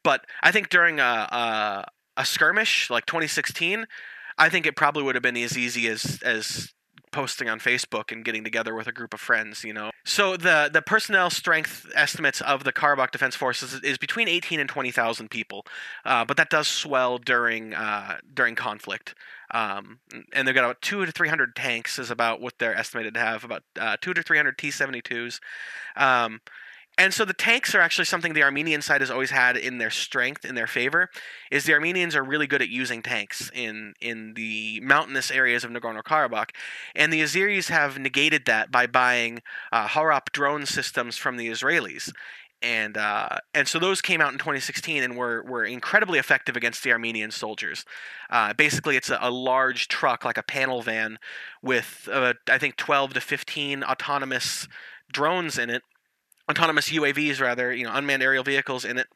[0.02, 1.84] but I think during a, a
[2.16, 3.86] a skirmish like 2016,
[4.38, 6.73] I think it probably would have been as easy as as
[7.14, 9.92] posting on Facebook and getting together with a group of friends, you know.
[10.04, 14.68] So the the personnel strength estimates of the Karabakh Defense Forces is, between 18 and
[14.68, 15.64] 20,000 people,
[16.04, 19.14] uh, but that does swell during uh, during conflict.
[19.52, 20.00] Um,
[20.32, 23.44] and they've got about two to 300 tanks is about what they're estimated to have,
[23.44, 25.38] about uh, two to 300 T-72s.
[25.96, 26.40] Um,
[26.96, 29.90] and so the tanks are actually something the Armenian side has always had in their
[29.90, 31.10] strength, in their favor,
[31.50, 35.70] is the Armenians are really good at using tanks in in the mountainous areas of
[35.72, 36.50] Nagorno-Karabakh,
[36.94, 42.12] and the Azeris have negated that by buying uh, Harop drone systems from the Israelis.
[42.62, 46.82] And uh, and so those came out in 2016 and were, were incredibly effective against
[46.82, 47.84] the Armenian soldiers.
[48.30, 51.18] Uh, basically, it's a, a, large truck like a panel van
[51.60, 54.66] with uh, I think 12 to 15 autonomous
[55.12, 55.82] drones in it
[56.50, 59.06] autonomous UAVs rather, you know, unmanned aerial vehicles in it,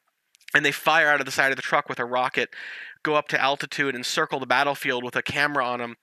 [0.55, 2.51] and they fire out of the side of the truck with a rocket,
[3.03, 5.97] go up to altitude and circle the battlefield with a camera on them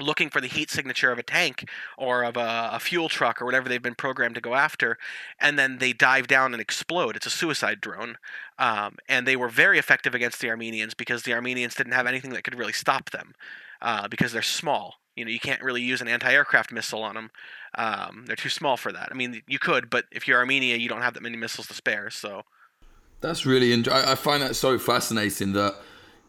[0.00, 3.44] looking for the heat signature of a tank or of a, a, fuel truck or
[3.44, 4.98] whatever they've been programmed to go after,
[5.38, 7.16] and then they dive down and explode.
[7.16, 8.16] It's a suicide drone,
[8.58, 12.32] um, and they were very effective against the Armenians because the Armenians didn't have anything
[12.32, 13.34] that could really stop them
[13.82, 14.99] uh, because they're small.
[15.20, 17.30] You know, you can't really use an anti-aircraft missile on them.
[17.76, 19.10] Um, they're too small for that.
[19.12, 21.74] I mean, you could, but if you're Armenia, you don't have that many missiles to
[21.74, 22.10] spare.
[22.10, 22.42] So
[23.20, 23.72] that's really.
[23.72, 25.76] Int- I find that so fascinating that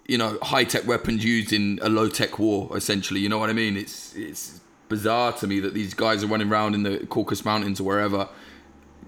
[0.08, 2.76] you know high tech weapons used in a low tech war.
[2.76, 3.78] Essentially, you know what I mean?
[3.78, 7.80] It's it's bizarre to me that these guys are running around in the Caucasus Mountains
[7.80, 8.28] or wherever,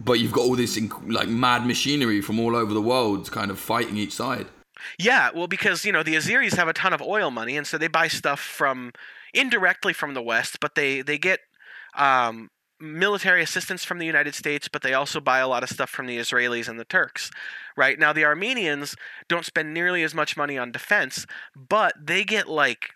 [0.04, 3.60] but you've got all this like mad machinery from all over the world, kind of
[3.60, 4.48] fighting each side.
[4.98, 7.78] Yeah, well, because you know the Azeris have a ton of oil money, and so
[7.78, 8.92] they buy stuff from
[9.34, 11.40] indirectly from the West, but they they get
[11.96, 15.90] um, military assistance from the United States, but they also buy a lot of stuff
[15.90, 17.32] from the Israelis and the Turks.
[17.78, 18.96] Right now, the Armenians
[19.28, 22.90] don't spend nearly as much money on defense, but they get like,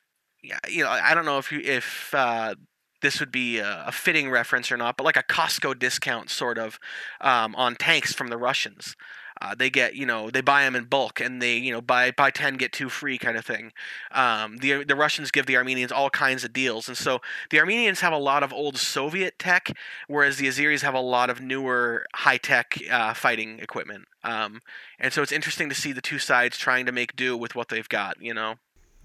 [0.67, 2.55] you know, I don't know if you if uh,
[3.01, 6.79] this would be a, fitting reference or not, but like a Costco discount sort of
[7.21, 8.95] um, on tanks from the Russians.
[9.41, 12.11] Uh, they get you know they buy them in bulk and they you know buy
[12.11, 13.71] buy 10 get 2 free kind of thing.
[14.11, 17.19] Um, the the Russians give the Armenians all kinds of deals and so
[17.49, 19.71] the Armenians have a lot of old Soviet tech
[20.07, 24.05] whereas the Azeris have a lot of newer high tech uh, fighting equipment.
[24.23, 24.61] Um,
[24.99, 27.69] and so it's interesting to see the two sides trying to make do with what
[27.69, 28.55] they've got you know?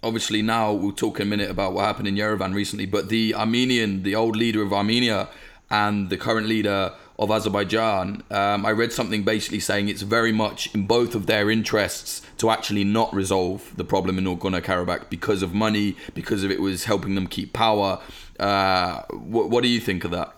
[0.03, 3.35] Obviously now we'll talk in a minute about what happened in Yerevan recently but the
[3.35, 5.29] Armenian the old leader of Armenia
[5.71, 6.93] and the current leader
[7.25, 11.51] of Azerbaijan, um, I read something basically saying it's very much in both of their
[11.51, 16.51] interests to actually not resolve the problem in Nagorno Karabakh because of money, because of
[16.51, 18.01] it was helping them keep power.
[18.41, 20.35] Uh, what, what do you think of that?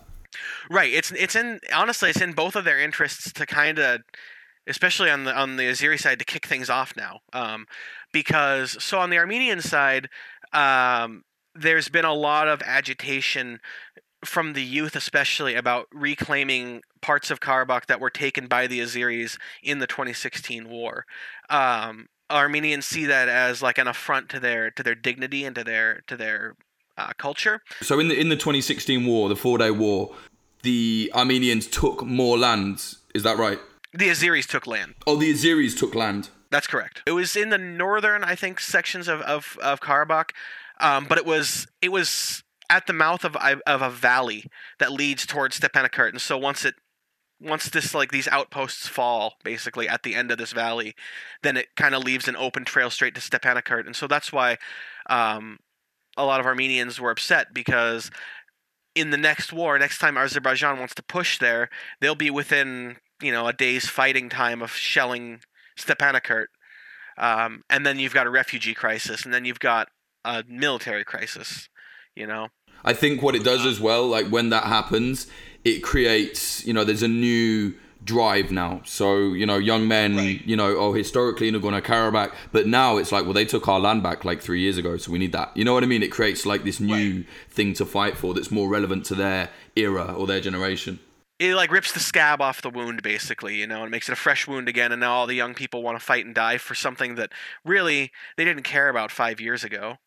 [0.69, 0.93] Right.
[0.93, 4.01] It's it's in honestly it's in both of their interests to kind of,
[4.67, 7.67] especially on the on the Azeri side, to kick things off now, um,
[8.11, 10.09] because so on the Armenian side.
[10.53, 11.23] Um,
[11.57, 13.59] there's been a lot of agitation
[14.25, 19.37] from the youth, especially about reclaiming parts of Karabakh that were taken by the Azeris
[19.63, 21.05] in the 2016 war.
[21.49, 25.63] Um, Armenians see that as like an affront to their to their dignity and to
[25.63, 26.55] their to their
[26.97, 27.61] uh, culture.
[27.81, 30.15] So in the in the 2016 war, the four day war,
[30.63, 32.95] the Armenians took more land.
[33.13, 33.59] Is that right?
[33.93, 34.95] The Azeris took land.
[35.07, 36.29] Oh, the Azeris took land.
[36.49, 37.01] That's correct.
[37.05, 40.31] It was in the northern, I think, sections of of, of Karabakh,
[40.79, 44.45] um, but it was it was at the mouth of of a valley
[44.79, 46.75] that leads towards Stepanakert, and so once it
[47.39, 50.95] once this like these outposts fall basically at the end of this valley,
[51.43, 54.57] then it kind of leaves an open trail straight to Stepanakert, and so that's why
[55.09, 55.59] um,
[56.17, 58.09] a lot of Armenians were upset because
[58.95, 63.31] in the next war, next time Azerbaijan wants to push there, they'll be within you
[63.31, 65.41] know a day's fighting time of shelling
[65.77, 66.47] Stepanakert,
[67.17, 69.89] um, and then you've got a refugee crisis, and then you've got
[70.23, 71.69] a military crisis
[72.15, 72.49] you know?
[72.83, 75.27] I think what it does as well like when that happens
[75.63, 77.73] it creates you know there's a new
[78.05, 78.81] drive now.
[78.85, 80.45] So you know young men right.
[80.45, 84.03] you know oh historically nagorno karabakh but now it's like well they took our land
[84.03, 85.55] back like three years ago so we need that.
[85.57, 86.03] You know what i mean?
[86.03, 87.25] It creates like this new right.
[87.49, 90.99] thing to fight for that's more relevant to their era or their generation.
[91.37, 94.15] It like rips the scab off the wound basically you know and makes it a
[94.15, 96.75] fresh wound again and now all the young people want to fight and die for
[96.75, 97.31] something that
[97.65, 99.97] really they didn't care about five years ago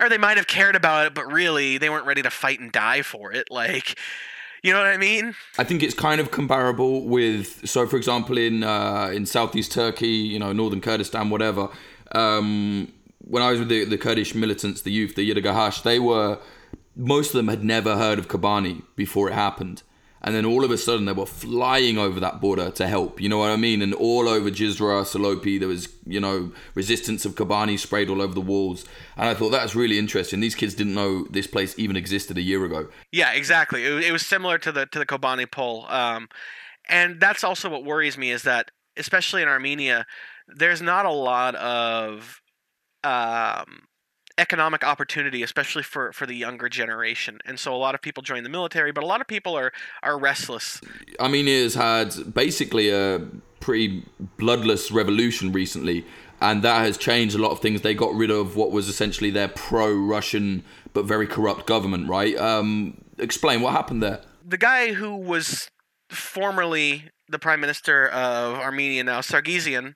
[0.00, 2.72] or they might have cared about it, but really they weren't ready to fight and
[2.72, 3.48] die for it.
[3.50, 3.98] Like,
[4.62, 5.34] you know what I mean?
[5.58, 10.08] I think it's kind of comparable with so, for example, in uh, in southeast Turkey,
[10.08, 11.68] you know, northern Kurdistan, whatever.
[12.12, 16.38] Um, when I was with the, the Kurdish militants, the youth, the Yirgach, they were
[16.94, 19.82] most of them had never heard of Kobani before it happened
[20.26, 23.20] and then all of a sudden they were flying over that border to help.
[23.20, 23.80] You know what I mean?
[23.80, 28.34] And all over Cizre, Silopi, there was you know resistance of Kobani sprayed all over
[28.34, 28.84] the walls,
[29.16, 30.40] and I thought that's really interesting.
[30.40, 32.88] These kids didn't know this place even existed a year ago.
[33.12, 33.84] Yeah, exactly.
[33.84, 36.28] It, was similar to the to the Kobani poll, um,
[36.88, 40.06] and that's also what worries me is that especially in Armenia,
[40.48, 42.40] there's not a lot of
[43.04, 43.85] um,
[44.38, 47.38] economic opportunity, especially for, for the younger generation.
[47.44, 49.72] And so a lot of people join the military, but a lot of people are,
[50.02, 50.80] are restless.
[51.18, 53.20] Armenia has had basically a
[53.60, 54.04] pretty
[54.36, 56.04] bloodless revolution recently,
[56.40, 57.80] and that has changed a lot of things.
[57.80, 62.36] They got rid of what was essentially their pro Russian but very corrupt government, right?
[62.36, 64.22] Um, explain what happened there.
[64.44, 65.68] The guy who was
[66.10, 69.94] formerly the prime minister of Armenia now, Sargsyan,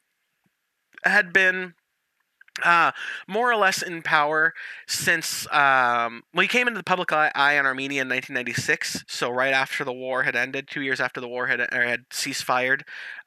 [1.04, 1.74] had been
[2.64, 2.92] uh,
[3.26, 4.54] more or less in power
[4.86, 9.04] since um, well, he came into the public eye, in Armenia in 1996.
[9.08, 12.48] So right after the war had ended, two years after the war had had ceased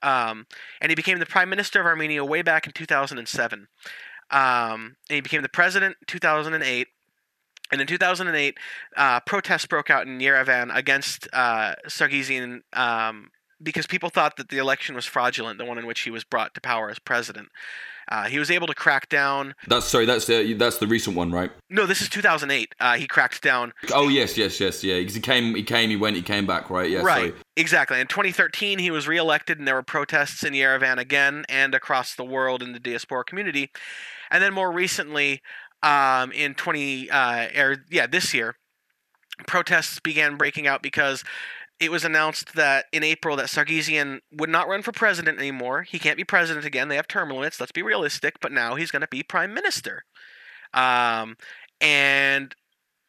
[0.02, 0.46] um,
[0.82, 3.68] and he became the prime minister of Armenia way back in 2007.
[4.32, 6.88] Um, and he became the president in 2008.
[7.72, 8.58] And in 2008,
[8.98, 11.76] uh, protests broke out in Yerevan against uh,
[12.74, 16.24] um, because people thought that the election was fraudulent, the one in which he was
[16.24, 17.50] brought to power as president.
[18.14, 19.56] Uh, he was able to crack down.
[19.68, 20.06] That's sorry.
[20.06, 21.50] That's the that's the recent one, right?
[21.72, 22.76] No, this is 2008.
[22.80, 23.74] Uh, he cracked down.
[23.92, 25.00] Oh yes, yes, yes, yeah.
[25.00, 26.88] Because he came, he came, he went, he came back, right?
[26.88, 27.32] Yeah, right.
[27.32, 27.34] Sorry.
[27.58, 28.00] Exactly.
[28.00, 32.24] In 2013, he was reelected, and there were protests in Yerevan again and across the
[32.24, 33.72] world in the diaspora community.
[34.30, 35.42] And then more recently,
[35.82, 38.58] um, in 20, uh, er, yeah, this year,
[39.48, 41.24] protests began breaking out because
[41.84, 45.84] it was announced that in April that Sargsyan would not run for president anymore.
[45.84, 46.88] He can't be president again.
[46.88, 47.60] They have term limits.
[47.60, 48.40] Let's be realistic.
[48.42, 50.06] But now he's going to be prime minister.
[50.74, 51.38] Um,
[51.82, 52.56] and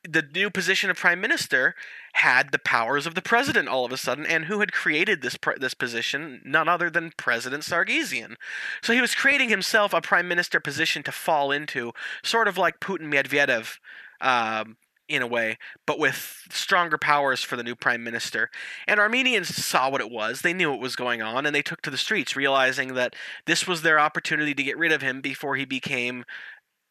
[0.08, 1.74] the new position of prime minister
[2.14, 5.36] had the powers of the president all of a sudden, and who had created this
[5.56, 6.42] this position?
[6.44, 8.34] None other than President Sargsyan.
[8.82, 12.80] So he was creating himself a prime minister position to fall into, sort of like
[12.80, 13.78] Putin Medvedev
[14.20, 14.76] um,
[15.08, 18.50] in a way, but with stronger powers for the new prime minister.
[18.88, 20.40] And Armenians saw what it was.
[20.40, 23.14] They knew what was going on, and they took to the streets, realizing that
[23.46, 26.24] this was their opportunity to get rid of him before he became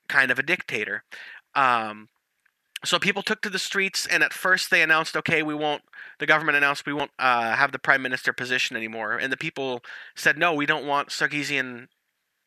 [0.07, 1.03] kind of a dictator.
[1.55, 2.09] Um,
[2.85, 5.83] so people took to the streets, and at first they announced, okay, we won't,
[6.19, 9.17] the government announced we won't uh, have the prime minister position anymore.
[9.17, 9.81] And the people
[10.15, 11.87] said, no, we don't want Sargsyan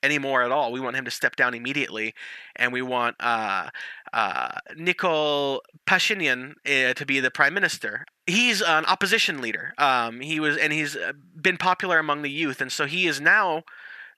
[0.07, 0.73] anymore at all.
[0.73, 2.15] We want him to step down immediately,
[2.57, 3.69] and we want uh,
[4.15, 8.07] uh, Nikol Pashinyan uh, to be the prime minister.
[8.27, 9.75] He's an opposition leader.
[9.77, 10.97] Um, he was, and he's
[11.41, 13.65] been popular among the youth, and so he is now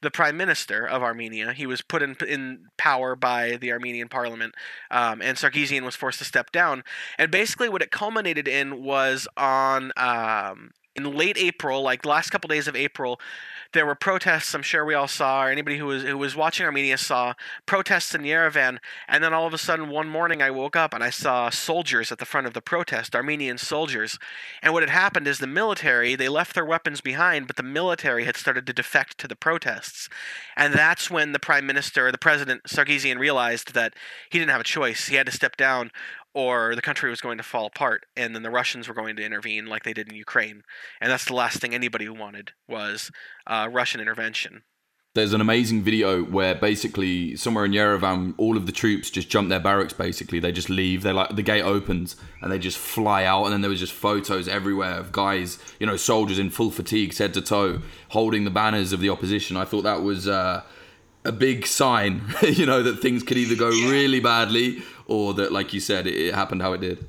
[0.01, 1.53] the prime minister of Armenia.
[1.53, 4.55] He was put in in power by the Armenian parliament,
[4.91, 6.85] um, and Sargsyan was forced to step down.
[7.19, 12.31] And basically, what it culminated in was on um, in late April, like the last
[12.31, 13.21] couple days of April,
[13.73, 14.55] there were protests.
[14.55, 17.35] I'm sure we all saw, or anybody who was who was watching Armenia saw
[17.67, 18.79] protests in Yerevan.
[19.07, 22.11] And then all of a sudden, one morning, I woke up and I saw soldiers
[22.11, 24.19] at the front of the protest, Armenian soldiers.
[24.63, 28.25] And what had happened is the military they left their weapons behind, but the military
[28.25, 30.09] had started to defect to the protests.
[30.57, 33.95] And that's when the prime minister, the president Sargsyan, realized that
[34.31, 35.09] he didn't have a choice.
[35.09, 35.91] He had to step down
[36.39, 39.25] or the country was going to fall apart and then the Russians were going to
[39.25, 40.63] intervene like they did in Ukraine.
[41.01, 43.11] And that's the last thing anybody wanted was
[43.49, 44.63] uh, Russian intervention.
[45.17, 49.49] There's an amazing video where basically somewhere in Yerevan, all of the troops just jump
[49.49, 49.93] their barracks.
[49.93, 51.03] Basically, they just leave.
[51.03, 53.43] They like the gate opens and they just fly out.
[53.43, 57.19] And then there was just photos everywhere of guys, you know, soldiers in full fatigues,
[57.19, 59.57] head to toe, holding the banners of the opposition.
[59.57, 60.63] I thought that was uh,
[61.25, 65.73] a big sign, you know, that things could either go really badly or that, like
[65.73, 67.07] you said, it, it happened how it did.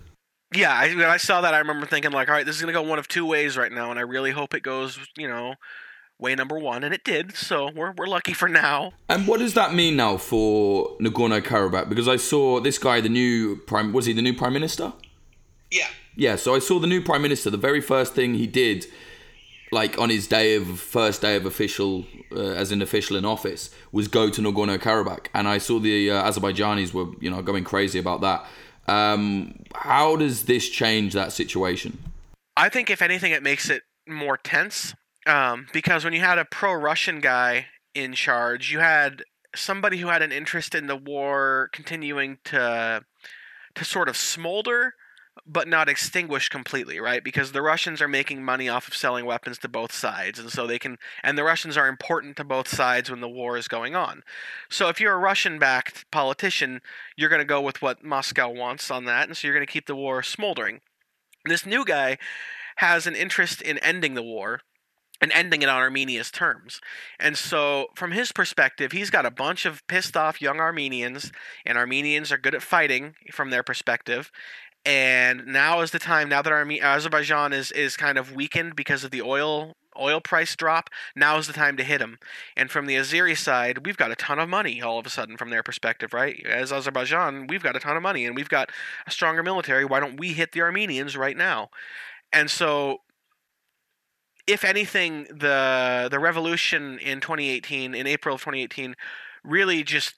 [0.56, 2.74] Yeah, I, when I saw that, I remember thinking like, all right, this is gonna
[2.74, 5.54] go one of two ways right now, and I really hope it goes, you know,
[6.20, 7.36] way number one, and it did.
[7.36, 8.94] So we're we're lucky for now.
[9.08, 11.88] And what does that mean now for Nagorno Karabakh?
[11.88, 14.94] Because I saw this guy, the new prime, was he the new prime minister?
[15.72, 15.88] Yeah.
[16.16, 16.36] Yeah.
[16.36, 17.50] So I saw the new prime minister.
[17.50, 18.88] The very first thing he did
[19.72, 23.70] like on his day of first day of official uh, as an official in office
[23.92, 27.64] was go to Nagorno Karabakh, and I saw the uh, Azerbaijanis were you know going
[27.64, 28.46] crazy about that.
[28.88, 32.00] Um, how does this change that situation?
[32.58, 34.96] I think if anything, it makes it more tense
[35.28, 39.24] um, because when you had a pro-Russian guy in charge, you had
[39.56, 43.04] somebody who had an interest in the war continuing to
[43.76, 44.94] to sort of smolder
[45.52, 47.24] but not extinguished completely, right?
[47.24, 50.68] Because the Russians are making money off of selling weapons to both sides, and so
[50.68, 53.96] they can, and the Russians are important to both sides when the war is going
[53.96, 54.22] on.
[54.70, 56.82] So if you're a Russian-backed politician,
[57.18, 59.74] you're going to go with what Moscow wants on that, and so you're going to
[59.74, 60.82] keep the war smoldering.
[61.46, 62.20] This new guy
[62.76, 64.62] has an interest in ending the war
[65.22, 66.80] and ending it on Armenia's terms.
[67.20, 71.32] And so, from his perspective, he's got a bunch of pissed off young Armenians,
[71.66, 74.32] and Armenians are good at fighting from their perspective.
[74.86, 76.30] And now is the time.
[76.30, 80.56] Now that Arme- Azerbaijan is is kind of weakened because of the oil oil price
[80.56, 82.18] drop, now is the time to hit them.
[82.56, 85.36] And from the Azeri side, we've got a ton of money all of a sudden
[85.36, 86.42] from their perspective, right?
[86.46, 88.72] As Azerbaijan, we've got a ton of money and we've got
[89.06, 89.84] a stronger military.
[89.84, 91.70] Why don't we hit the Armenians right now?
[92.32, 93.00] And so
[94.48, 98.96] if anything, the the revolution in 2018, in April of 2018,
[99.44, 100.16] really just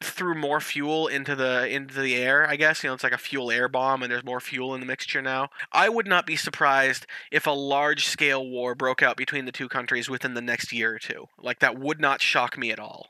[0.00, 2.48] threw more fuel into the into the air.
[2.48, 4.80] I guess you know it's like a fuel air bomb, and there's more fuel in
[4.80, 5.50] the mixture now.
[5.72, 9.68] I would not be surprised if a large scale war broke out between the two
[9.68, 11.28] countries within the next year or two.
[11.40, 13.08] Like that would not shock me at all.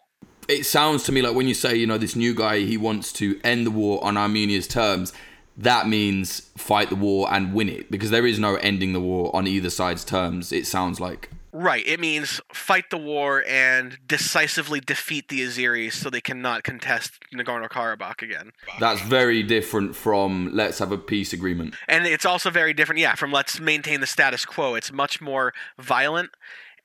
[0.48, 3.12] It sounds to me like when you say you know this new guy he wants
[3.14, 5.12] to end the war on Armenia's terms
[5.56, 9.34] that means fight the war and win it because there is no ending the war
[9.36, 14.80] on either side's terms it sounds like right it means fight the war and decisively
[14.80, 18.52] defeat the azeris so they cannot contest nagorno-karabakh again.
[18.78, 21.74] That's very different from let's have a peace agreement.
[21.88, 24.74] And it's also very different yeah from let's maintain the status quo.
[24.74, 26.30] It's much more violent.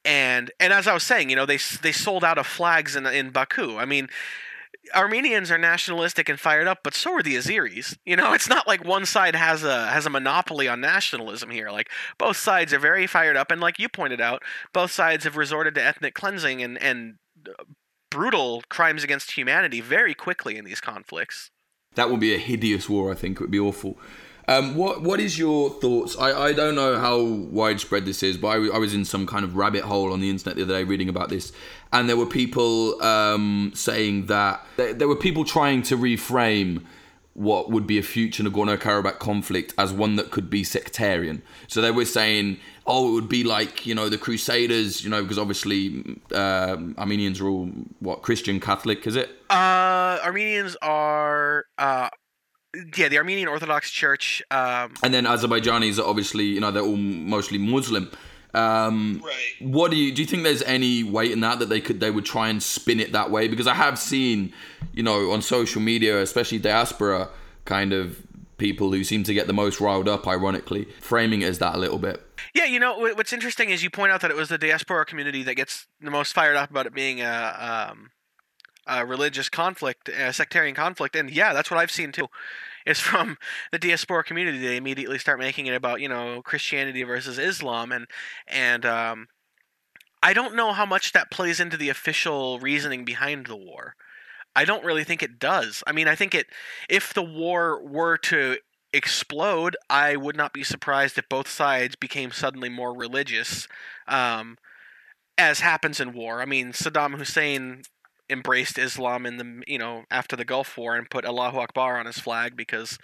[0.03, 3.05] And and as I was saying, you know, they they sold out of flags in
[3.07, 3.77] in Baku.
[3.77, 4.09] I mean,
[4.93, 7.97] Armenians are nationalistic and fired up, but so are the Azeris.
[8.05, 11.71] You know, it's not like one side has a has a monopoly on nationalism here.
[11.71, 15.37] Like both sides are very fired up, and like you pointed out, both sides have
[15.37, 17.15] resorted to ethnic cleansing and and
[17.47, 17.63] uh,
[18.09, 21.51] brutal crimes against humanity very quickly in these conflicts.
[21.95, 23.11] That would be a hideous war.
[23.11, 23.97] I think it would be awful.
[24.47, 26.17] Um, what what is your thoughts?
[26.17, 29.43] I, I don't know how widespread this is, but I, I was in some kind
[29.43, 31.51] of rabbit hole on the internet the other day reading about this,
[31.91, 36.83] and there were people um, saying that there, there were people trying to reframe
[37.33, 41.41] what would be a future Nagorno Karabakh conflict as one that could be sectarian.
[41.67, 45.21] So they were saying, oh, it would be like, you know, the Crusaders, you know,
[45.21, 47.65] because obviously uh, Armenians are all,
[47.99, 49.29] what, Christian Catholic, is it?
[49.49, 51.65] Uh, Armenians are.
[51.77, 52.07] Uh,
[52.95, 54.41] yeah, the Armenian Orthodox Church.
[54.51, 58.09] Um, and then Azerbaijanis are obviously, you know, they're all mostly Muslim.
[58.53, 59.35] Um, right.
[59.59, 60.21] What do you do?
[60.21, 62.99] You think there's any weight in that that they could they would try and spin
[62.99, 63.47] it that way?
[63.47, 64.53] Because I have seen,
[64.93, 67.29] you know, on social media, especially diaspora
[67.65, 68.21] kind of
[68.57, 71.77] people who seem to get the most riled up, ironically, framing it as that a
[71.77, 72.21] little bit.
[72.53, 75.43] Yeah, you know what's interesting is you point out that it was the diaspora community
[75.43, 78.11] that gets the most fired up about it being a, um,
[78.87, 82.29] a religious conflict, a sectarian conflict, and yeah, that's what I've seen too
[82.85, 83.37] is from
[83.71, 84.57] the diaspora community.
[84.57, 88.07] They immediately start making it about you know Christianity versus Islam, and
[88.47, 89.27] and um,
[90.23, 93.95] I don't know how much that plays into the official reasoning behind the war.
[94.55, 95.83] I don't really think it does.
[95.85, 96.47] I mean, I think it
[96.89, 98.57] if the war were to
[98.93, 103.67] explode, I would not be surprised if both sides became suddenly more religious.
[104.07, 104.57] Um,
[105.37, 106.41] as happens in war.
[106.41, 107.83] I mean, Saddam Hussein
[108.29, 112.05] embraced Islam in the you know after the Gulf War and put Allahu Akbar on
[112.05, 112.97] his flag because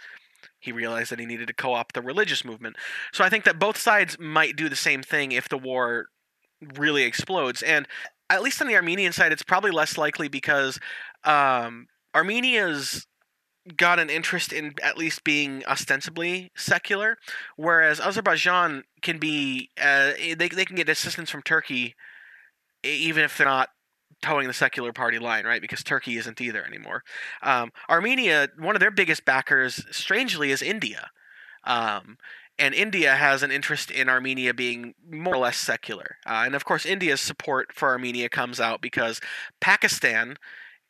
[0.60, 2.76] he realized that he needed to co-opt the religious movement.
[3.12, 6.08] So I think that both sides might do the same thing if the war
[6.76, 7.62] really explodes.
[7.64, 7.88] And
[8.30, 10.80] at least on the Armenian side, it's probably less likely because
[11.24, 13.08] um, Armenia's
[13.76, 17.18] got an interest in at least being ostensibly secular,
[17.56, 21.96] whereas Azerbaijan can be uh, they they can get assistance from Turkey
[22.84, 23.70] even if they're not
[24.22, 25.62] toeing the secular party line, right?
[25.62, 27.04] Because Turkey isn't either anymore.
[27.42, 31.10] Um, Armenia, one of their biggest backers, strangely, is India.
[31.64, 32.18] Um,
[32.60, 36.18] and India has an interest in Armenia being more or less secular.
[36.26, 39.20] Uh, and of course, India's support for Armenia comes out because
[39.60, 40.38] Pakistan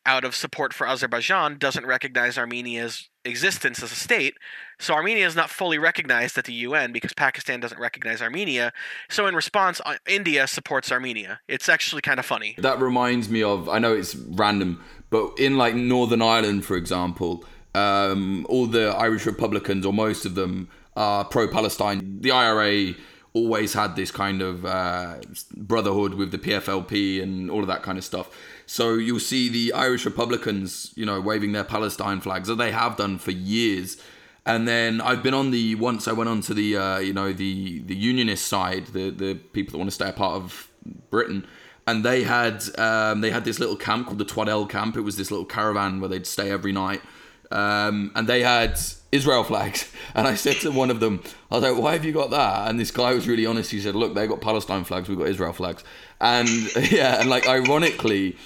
[0.04, 4.34] out of support for Azerbaijan, doesn't recognize Armenia's existence as a state.
[4.78, 8.72] So Armenia is not fully recognized at the UN because Pakistan doesn't recognize Armenia.
[9.08, 11.40] So in response, uh, India supports Armenia.
[11.48, 12.56] It's actually kind of funny.
[12.58, 17.44] That reminds me of I know it's random, but in like Northern Ireland, for example,
[17.74, 22.20] um, all the Irish Republicans or most of them are pro-Palestine.
[22.20, 22.94] The IRA
[23.34, 25.16] always had this kind of uh,
[25.56, 28.30] brotherhood with the PFLP and all of that kind of stuff.
[28.72, 32.96] So you'll see the Irish Republicans, you know, waving their Palestine flags, that they have
[32.96, 33.98] done for years.
[34.46, 37.34] And then I've been on the once I went on to the uh, you know
[37.34, 40.70] the the unionist side, the the people that want to stay a part of
[41.10, 41.46] Britain,
[41.86, 44.96] and they had um, they had this little camp called the Twaddell camp.
[44.96, 47.02] It was this little caravan where they'd stay every night,
[47.50, 48.80] um, and they had
[49.12, 49.92] Israel flags.
[50.14, 52.70] And I said to one of them, I was like, "Why have you got that?"
[52.70, 53.70] And this guy was really honest.
[53.70, 55.84] He said, "Look, they got Palestine flags, we've got Israel flags."
[56.22, 56.48] And
[56.90, 58.36] yeah, and like ironically,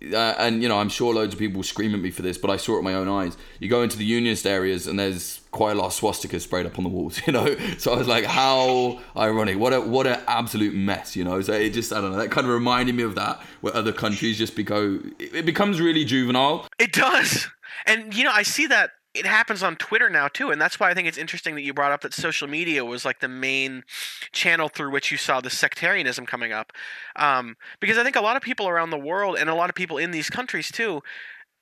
[0.00, 2.50] uh, and you know, I'm sure loads of people scream at me for this, but
[2.50, 3.36] I saw it with my own eyes.
[3.58, 6.78] You go into the unionist areas, and there's quite a lot of swastikas sprayed up
[6.78, 7.56] on the walls, you know.
[7.78, 9.58] So I was like, how ironic!
[9.58, 11.40] What a what an absolute mess, you know.
[11.40, 12.18] So it just I don't know.
[12.18, 16.04] That kind of reminded me of that, where other countries just become it becomes really
[16.04, 16.68] juvenile.
[16.78, 17.48] It does,
[17.86, 20.90] and you know, I see that it happens on Twitter now too, and that's why
[20.90, 23.84] I think it's interesting that you brought up that social media was like the main
[24.32, 26.72] channel through which you saw the sectarianism coming up,
[27.16, 29.74] um, because I think a lot of people around the world and a lot of
[29.74, 31.02] people in these countries too,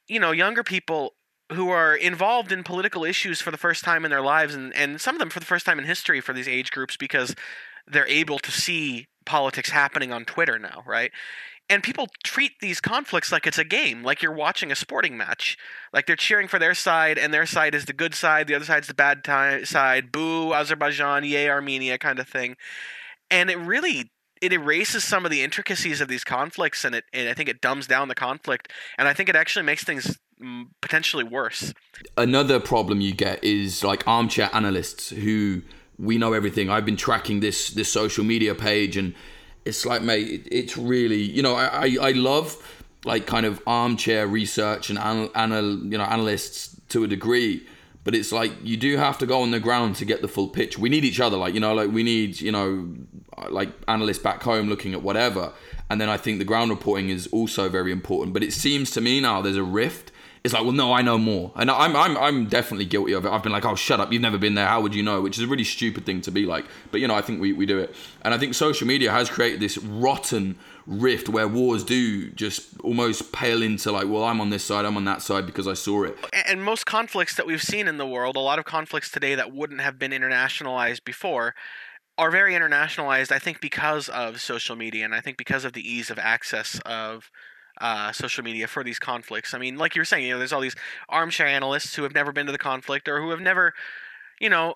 [0.09, 1.15] you know, younger people
[1.53, 5.01] who are involved in political issues for the first time in their lives, and and
[5.01, 7.35] some of them for the first time in history for these age groups because
[7.87, 11.13] they're able to see politics happening on Twitter now, right?
[11.69, 15.57] And people treat these conflicts like it's a game like you're watching a sporting match.
[15.93, 18.65] Like they're cheering for their side and their side is the good side the other
[18.65, 19.27] side's the bad
[19.67, 22.57] side boo azerbaijan yay armenia kind of thing.
[23.31, 24.11] And it really
[24.41, 27.63] it erases some of the intricacies of these conflicts and it and i think it
[27.63, 31.73] dumbs down the conflict and i think it actually makes things mm, potentially worse.
[32.17, 35.63] Another problem you get is like armchair analysts who
[35.99, 36.69] we know everything.
[36.69, 39.15] I've been tracking this this social media page and
[39.67, 42.57] it's like, mate, it's really, you know, I, I, I love
[43.05, 47.67] like kind of armchair research and anal, anal, you know analysts to a degree,
[48.05, 50.49] but it's like you do have to go on the ground to get the full
[50.49, 50.77] pitch.
[50.77, 52.89] We need each other, like you know, like we need you know,
[53.49, 55.53] like analysts back home looking at whatever,
[55.89, 58.35] and then I think the ground reporting is also very important.
[58.35, 60.11] But it seems to me now there's a rift
[60.47, 63.31] it's like, well, no, I know more, and I'm I'm I'm definitely guilty of it.
[63.31, 64.67] I've been like, oh, shut up, you've never been there.
[64.67, 65.21] How would you know?
[65.21, 66.65] Which is a really stupid thing to be like.
[66.91, 69.29] But you know, I think we we do it, and I think social media has
[69.29, 74.51] created this rotten rift where wars do just almost pale into like, well, I'm on
[74.51, 76.17] this side, I'm on that side because I saw it.
[76.47, 79.53] And most conflicts that we've seen in the world, a lot of conflicts today that
[79.53, 81.55] wouldn't have been internationalized before
[82.19, 85.87] are very internationalized, I think, because of social media and I think because of the
[85.87, 87.31] ease of access of
[87.81, 89.55] uh, social media for these conflicts.
[89.55, 90.77] I mean, like you were saying, you know, there's all these
[91.09, 93.75] armchair analysts who have never been to the conflict or who have never,
[94.41, 94.75] you know,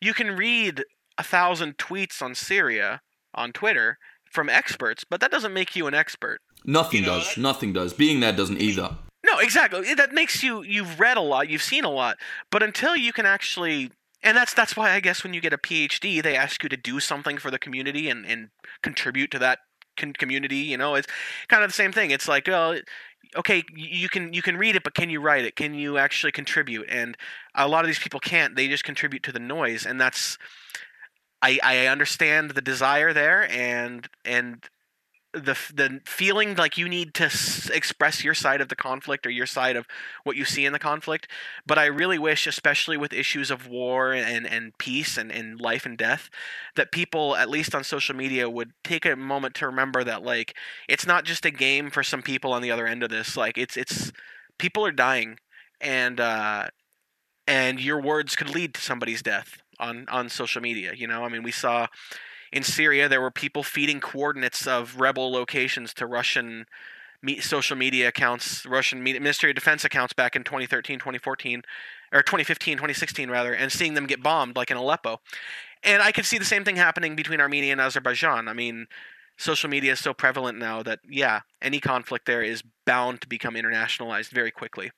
[0.00, 0.84] you can read
[1.18, 3.00] a thousand tweets on Syria
[3.34, 3.98] on Twitter
[4.30, 6.40] from experts, but that doesn't make you an expert.
[6.64, 7.36] Nothing you know, does.
[7.36, 7.92] Nothing does.
[7.92, 8.96] Being there doesn't either.
[9.24, 9.94] No, exactly.
[9.94, 12.16] That makes you you've read a lot, you've seen a lot,
[12.50, 13.90] but until you can actually
[14.22, 16.76] and that's that's why I guess when you get a PhD, they ask you to
[16.76, 18.48] do something for the community and, and
[18.82, 19.60] contribute to that
[19.96, 20.56] community.
[20.56, 21.08] You know, it's
[21.48, 22.10] kind of the same thing.
[22.10, 22.78] It's like, oh,
[23.36, 25.56] okay, you can you can read it, but can you write it?
[25.56, 26.86] Can you actually contribute?
[26.88, 27.16] And
[27.54, 28.56] a lot of these people can't.
[28.56, 30.38] They just contribute to the noise, and that's.
[31.44, 34.64] I, I understand the desire there, and and
[35.32, 39.30] the the feeling like you need to s- express your side of the conflict or
[39.30, 39.86] your side of
[40.24, 41.26] what you see in the conflict.
[41.66, 45.86] But i really wish especially with issues of war and and peace and, and life
[45.86, 46.28] and death
[46.76, 50.54] that people at least on social media would take a moment to remember that like
[50.88, 53.36] it's not just a game for some people on the other end of this.
[53.36, 54.12] Like it's it's
[54.58, 55.38] people are dying
[55.80, 56.68] and uh
[57.46, 61.24] and your words could lead to somebody's death on on social media you know?
[61.24, 61.86] I mean we saw
[62.52, 66.66] in Syria, there were people feeding coordinates of rebel locations to Russian
[67.40, 71.62] social media accounts, Russian Ministry of Defense accounts back in 2013, 2014,
[72.12, 75.20] or 2015, 2016 rather, and seeing them get bombed like in Aleppo.
[75.84, 78.48] And I could see the same thing happening between Armenia and Azerbaijan.
[78.48, 78.86] I mean,
[79.36, 83.54] social media is so prevalent now that yeah, any conflict there is bound to become
[83.54, 84.90] internationalized very quickly.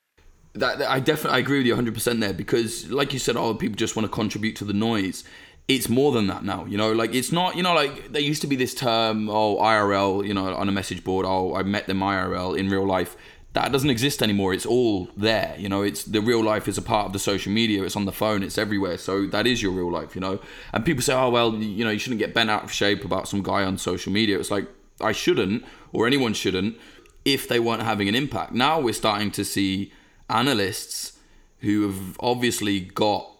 [0.54, 3.54] That, that I definitely I agree with you 100% there because like you said, all
[3.54, 5.24] people just want to contribute to the noise
[5.66, 6.64] it's more than that now.
[6.66, 7.56] You know, like it's not.
[7.56, 10.26] You know, like there used to be this term, oh IRL.
[10.26, 13.16] You know, on a message board, oh I met them IRL in real life.
[13.54, 14.52] That doesn't exist anymore.
[14.52, 15.54] It's all there.
[15.56, 17.84] You know, it's the real life is a part of the social media.
[17.84, 18.42] It's on the phone.
[18.42, 18.98] It's everywhere.
[18.98, 20.14] So that is your real life.
[20.14, 20.40] You know,
[20.72, 23.28] and people say, oh well, you know, you shouldn't get bent out of shape about
[23.28, 24.38] some guy on social media.
[24.38, 24.68] It's like
[25.00, 26.76] I shouldn't, or anyone shouldn't,
[27.24, 28.52] if they weren't having an impact.
[28.52, 29.92] Now we're starting to see
[30.28, 31.18] analysts
[31.60, 33.30] who have obviously got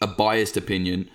[0.00, 1.10] a biased opinion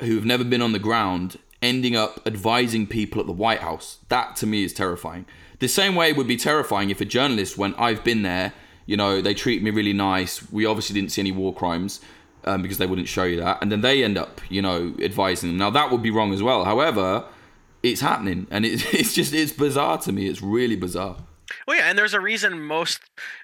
[0.00, 3.98] who've never been on the ground ending up advising people at the White House.
[4.08, 5.26] That to me is terrifying.
[5.58, 8.52] The same way it would be terrifying if a journalist went, I've been there,
[8.86, 10.50] you know, they treat me really nice.
[10.52, 12.00] We obviously didn't see any war crimes
[12.44, 13.58] um, because they wouldn't show you that.
[13.60, 15.58] And then they end up, you know, advising them.
[15.58, 16.64] Now that would be wrong as well.
[16.64, 17.24] However,
[17.82, 20.28] it's happening and it, it's just, it's bizarre to me.
[20.28, 21.16] It's really bizarre.
[21.66, 23.00] Well, yeah, and there's a reason most,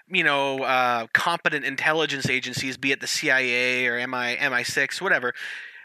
[0.09, 5.35] you know, uh, competent intelligence agencies, be it the CIA or MI, MI6, whatever,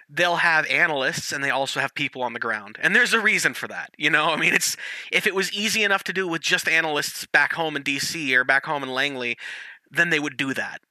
[0.10, 2.78] they'll have analysts and they also have people on the ground.
[2.82, 3.92] And there's a reason for that.
[3.98, 4.76] You know, I mean, it's
[5.12, 8.44] if it was easy enough to do with just analysts back home in DC or
[8.44, 9.38] back home in Langley,
[9.92, 10.82] then they would do that.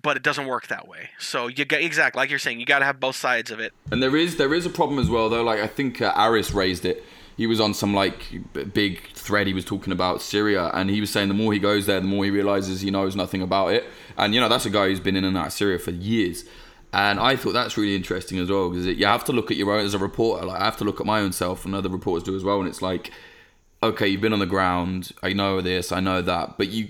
[0.00, 1.10] But it doesn't work that way.
[1.18, 3.72] So you get exactly like you're saying, you got to have both sides of it.
[3.90, 5.42] And there is there is a problem as well though.
[5.42, 7.04] Like I think uh, Aris raised it
[7.38, 8.26] he was on some like
[8.74, 9.46] big thread.
[9.46, 12.06] He was talking about Syria, and he was saying the more he goes there, the
[12.06, 13.84] more he realizes he knows nothing about it.
[14.16, 16.44] And you know, that's a guy who's been in and out of Syria for years.
[16.92, 19.72] And I thought that's really interesting as well because you have to look at your
[19.72, 20.46] own as a reporter.
[20.46, 22.60] Like I have to look at my own self, and other reporters do as well.
[22.60, 23.10] And it's like,
[23.82, 25.12] okay, you've been on the ground.
[25.22, 26.88] I know this, I know that, but you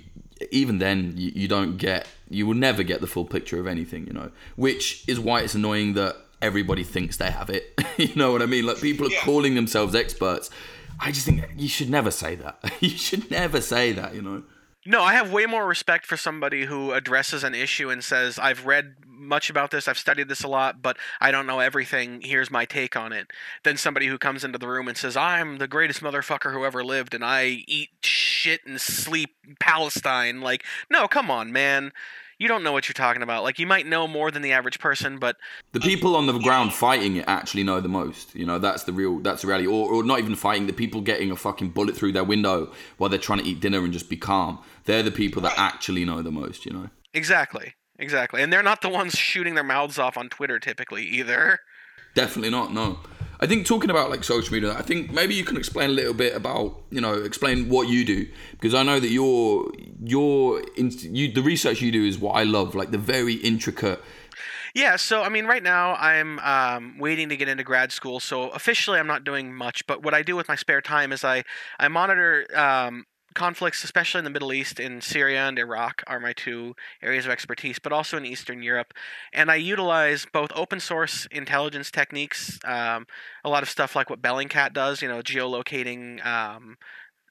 [0.50, 4.06] even then you, you don't get you will never get the full picture of anything
[4.06, 8.32] you know which is why it's annoying that everybody thinks they have it you know
[8.32, 9.20] what i mean like people are yeah.
[9.22, 10.50] calling themselves experts
[11.00, 14.42] i just think you should never say that you should never say that you know
[14.86, 18.64] no, I have way more respect for somebody who addresses an issue and says, I've
[18.64, 22.20] read much about this, I've studied this a lot, but I don't know everything.
[22.22, 23.30] Here's my take on it.
[23.64, 26.84] Than somebody who comes into the room and says, I'm the greatest motherfucker who ever
[26.84, 30.40] lived and I eat shit and sleep Palestine.
[30.40, 31.92] Like, no, come on, man
[32.38, 33.42] you don't know what you're talking about.
[33.42, 35.36] Like you might know more than the average person, but
[35.72, 38.34] the people on the ground fighting it actually know the most.
[38.34, 39.66] You know, that's the real, that's the reality.
[39.66, 43.10] Or, or not even fighting, the people getting a fucking bullet through their window while
[43.10, 44.60] they're trying to eat dinner and just be calm.
[44.84, 46.64] They're the people that actually know the most.
[46.64, 46.90] You know.
[47.12, 47.74] Exactly.
[47.98, 48.42] Exactly.
[48.42, 51.58] And they're not the ones shooting their mouths off on Twitter typically either.
[52.14, 52.72] Definitely not.
[52.72, 53.00] No.
[53.40, 56.14] I think talking about like social media, I think maybe you can explain a little
[56.14, 59.70] bit about you know explain what you do because I know that your
[60.02, 64.02] your you the research you do is what I love, like the very intricate.
[64.74, 68.20] Yeah, so I mean, right now I'm um, waiting to get into grad school.
[68.20, 69.86] So officially, I'm not doing much.
[69.86, 71.44] But what I do with my spare time is I
[71.78, 76.32] I monitor um, conflicts, especially in the Middle East, in Syria and Iraq, are my
[76.32, 78.94] two areas of expertise, but also in Eastern Europe.
[79.32, 83.06] And I utilize both open source intelligence techniques, um,
[83.44, 86.24] a lot of stuff like what Bellingcat does, you know, geolocating.
[86.24, 86.76] Um,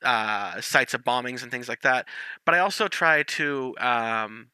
[0.03, 2.05] uh, sites of bombings and things like that,
[2.45, 4.49] but I also try to um,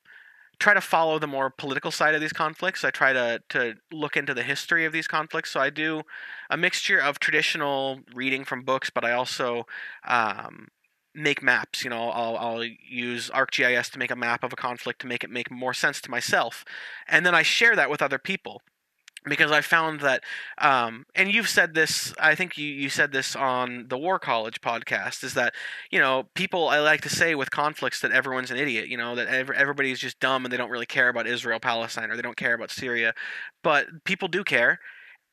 [0.60, 2.86] try to follow the more political side of these conflicts.
[2.86, 5.52] I try to to look into the history of these conflicts.
[5.52, 6.04] So I do
[6.50, 9.66] a mixture of traditional reading from books, but I also
[10.08, 10.70] um,
[11.16, 11.84] make maps.
[11.84, 15.24] You know, I'll, I'll use ArcGIS to make a map of a conflict to make
[15.24, 16.66] it make more sense to myself,
[17.08, 18.62] and then I share that with other people
[19.26, 20.24] because I found that,
[20.58, 24.62] um, and you've said this, I think you, you said this on the War College
[24.62, 25.54] podcast, is that,
[25.92, 29.16] you know, people, I like to say with conflicts that everyone's an idiot, you know,
[29.16, 32.22] that every, everybody's just dumb and they don't really care about Israel, Palestine, or they
[32.22, 33.14] don't care about Syria.
[33.64, 34.80] But people do care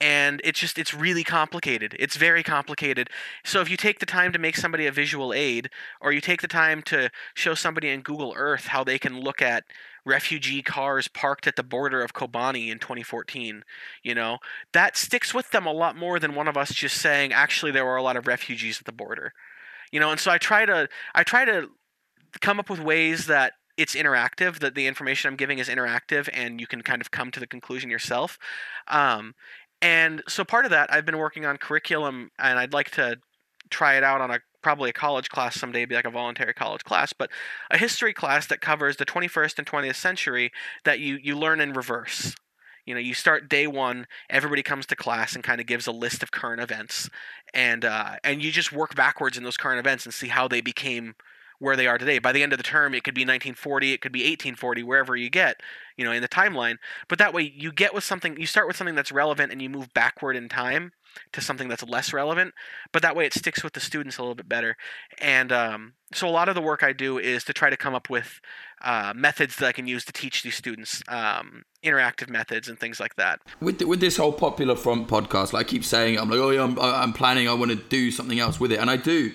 [0.00, 1.94] and it's just it's really complicated.
[1.98, 3.10] It's very complicated.
[3.44, 5.70] So if you take the time to make somebody a visual aid
[6.00, 9.42] or you take the time to show somebody in google earth how they can look
[9.42, 9.64] at
[10.04, 13.62] refugee cars parked at the border of kobani in 2014
[14.02, 14.38] you know
[14.72, 17.84] that sticks with them a lot more than one of us just saying actually there
[17.84, 19.32] were a lot of refugees at the border.
[19.92, 21.68] You know and so i try to i try to
[22.40, 26.60] come up with ways that it's interactive that the information i'm giving is interactive and
[26.60, 28.38] you can kind of come to the conclusion yourself.
[28.88, 29.34] Um,
[29.82, 33.18] and so part of that, I've been working on curriculum, and I'd like to
[33.70, 36.84] try it out on a probably a college class someday, be like a voluntary college
[36.84, 37.30] class, but
[37.70, 40.50] a history class that covers the 21st and 20th century
[40.84, 42.34] that you you learn in reverse.
[42.86, 45.92] You know, you start day one, everybody comes to class and kind of gives a
[45.92, 47.08] list of current events,
[47.54, 50.60] and uh, and you just work backwards in those current events and see how they
[50.60, 51.14] became
[51.60, 52.18] where they are today.
[52.18, 55.14] By the end of the term, it could be 1940, it could be 1840, wherever
[55.14, 55.60] you get,
[55.96, 56.76] you know, in the timeline.
[57.08, 59.68] But that way, you get with something, you start with something that's relevant and you
[59.68, 60.92] move backward in time
[61.32, 62.54] to something that's less relevant.
[62.92, 64.76] But that way, it sticks with the students a little bit better.
[65.18, 67.94] And um, so, a lot of the work I do is to try to come
[67.94, 68.40] up with
[68.82, 73.00] uh, methods that I can use to teach these students, um, interactive methods and things
[73.00, 73.40] like that.
[73.60, 76.50] With the, with this whole popular front podcast, like I keep saying, I'm like, oh
[76.50, 79.32] yeah, I'm, I'm planning, I want to do something else with it, and I do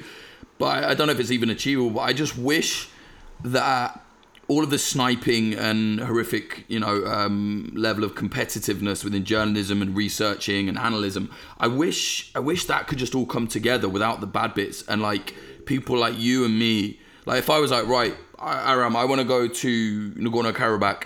[0.57, 1.91] but I, don't know if it's even achievable.
[1.91, 2.89] But I just wish
[3.43, 4.01] that
[4.47, 9.95] all of the sniping and horrific, you know, um, level of competitiveness within journalism and
[9.95, 11.23] researching and analysis.
[11.59, 15.01] I wish, I wish that could just all come together without the bad bits and
[15.01, 15.33] like
[15.65, 16.99] people like you and me.
[17.25, 21.05] Like if I was like, right, Aram, I want to go to Nagorno Karabakh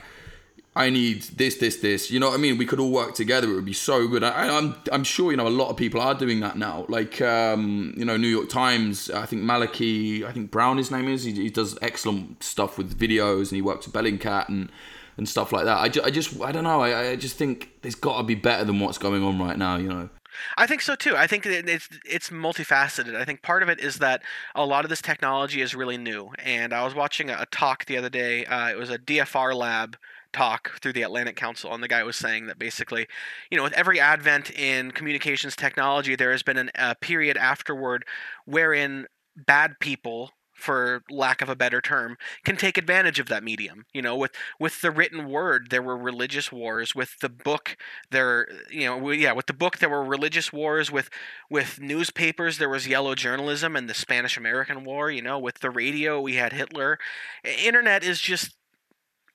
[0.80, 2.10] I need this, this, this.
[2.10, 2.58] You know what I mean?
[2.58, 3.52] We could all work together.
[3.52, 4.24] It would be so good.
[4.24, 6.86] I, am I'm, I'm sure you know a lot of people are doing that now.
[6.88, 9.12] Like um, you know, New York Times.
[9.12, 10.26] I think Malachy.
[10.26, 10.78] I think Browne.
[10.78, 11.26] His name is.
[11.26, 14.72] He, he does excellent stuff with videos, and he works with Bellingcat and
[15.18, 15.78] and stuff like that.
[15.78, 16.82] I, ju- I just I don't know.
[16.82, 19.76] I, I just think there's got to be better than what's going on right now.
[19.76, 20.10] You know.
[20.58, 21.18] I think so too.
[21.18, 23.16] I think it's it's multifaceted.
[23.16, 24.22] I think part of it is that
[24.56, 26.32] a lot of this technology is really new.
[26.40, 28.46] And I was watching a, talk the other day.
[28.46, 29.98] Uh, it was a DFR lab
[30.34, 33.08] talk through the Atlantic Council, and the guy was saying that basically,
[33.50, 38.06] you know, with every advent in communications technology, there has been an, a period afterward
[38.46, 43.86] wherein bad people for lack of a better term, can take advantage of that medium.
[43.94, 46.94] You know, with with the written word, there were religious wars.
[46.94, 47.78] With the book,
[48.12, 50.92] there, you know, yeah, with the book, there were religious wars.
[50.92, 51.10] With
[51.50, 55.10] with newspapers, there was yellow journalism and the Spanish American War.
[55.10, 57.00] You know, with the radio, we had Hitler.
[57.44, 58.56] Internet is just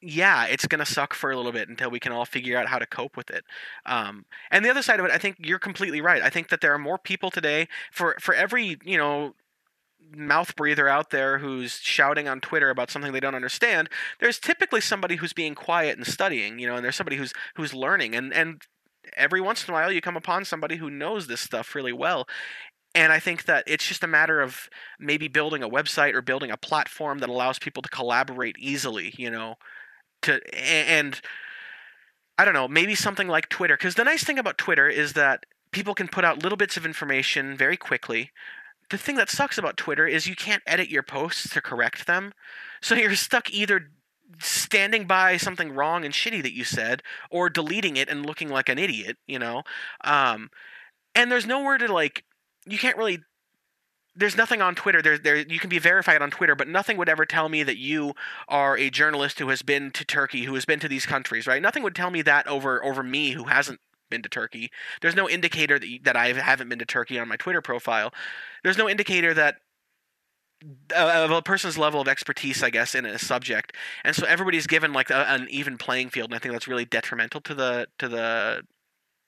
[0.04, 2.68] yeah, it's going to suck for a little bit until we can all figure out
[2.68, 3.44] how to cope with it.
[3.86, 6.22] Um, and the other side of it, I think you're completely right.
[6.22, 9.34] I think that there are more people today for for every you know
[10.14, 13.88] mouth breather out there who's shouting on Twitter about something they don't understand,
[14.20, 17.72] there's typically somebody who's being quiet and studying, you know, and there's somebody who's who's
[17.72, 18.62] learning and and
[19.16, 22.26] every once in a while you come upon somebody who knows this stuff really well.
[22.96, 24.68] And I think that it's just a matter of
[25.00, 29.30] maybe building a website or building a platform that allows people to collaborate easily, you
[29.30, 29.56] know,
[30.24, 31.20] to and
[32.36, 35.46] I don't know, maybe something like Twitter cuz the nice thing about Twitter is that
[35.70, 38.30] people can put out little bits of information very quickly
[38.90, 42.32] the thing that sucks about Twitter is you can't edit your posts to correct them.
[42.82, 43.90] So you're stuck either
[44.40, 48.68] standing by something wrong and shitty that you said or deleting it and looking like
[48.68, 49.62] an idiot, you know?
[50.02, 50.50] Um,
[51.14, 52.24] and there's nowhere to like
[52.66, 53.20] you can't really
[54.16, 55.02] there's nothing on Twitter.
[55.02, 57.78] There, there, you can be verified on Twitter, but nothing would ever tell me that
[57.78, 58.14] you
[58.48, 61.60] are a journalist who has been to Turkey, who has been to these countries, right?
[61.60, 64.70] Nothing would tell me that over over me, who hasn't been to Turkey.
[65.00, 68.12] There's no indicator that, that I haven't been to Turkey on my Twitter profile.
[68.62, 69.56] There's no indicator that
[70.96, 74.92] of a person's level of expertise, I guess, in a subject, and so everybody's given
[74.92, 78.08] like a, an even playing field, and I think that's really detrimental to the to
[78.08, 78.62] the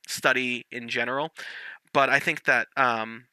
[0.06, 1.32] study in general.
[1.92, 3.24] But I think that um,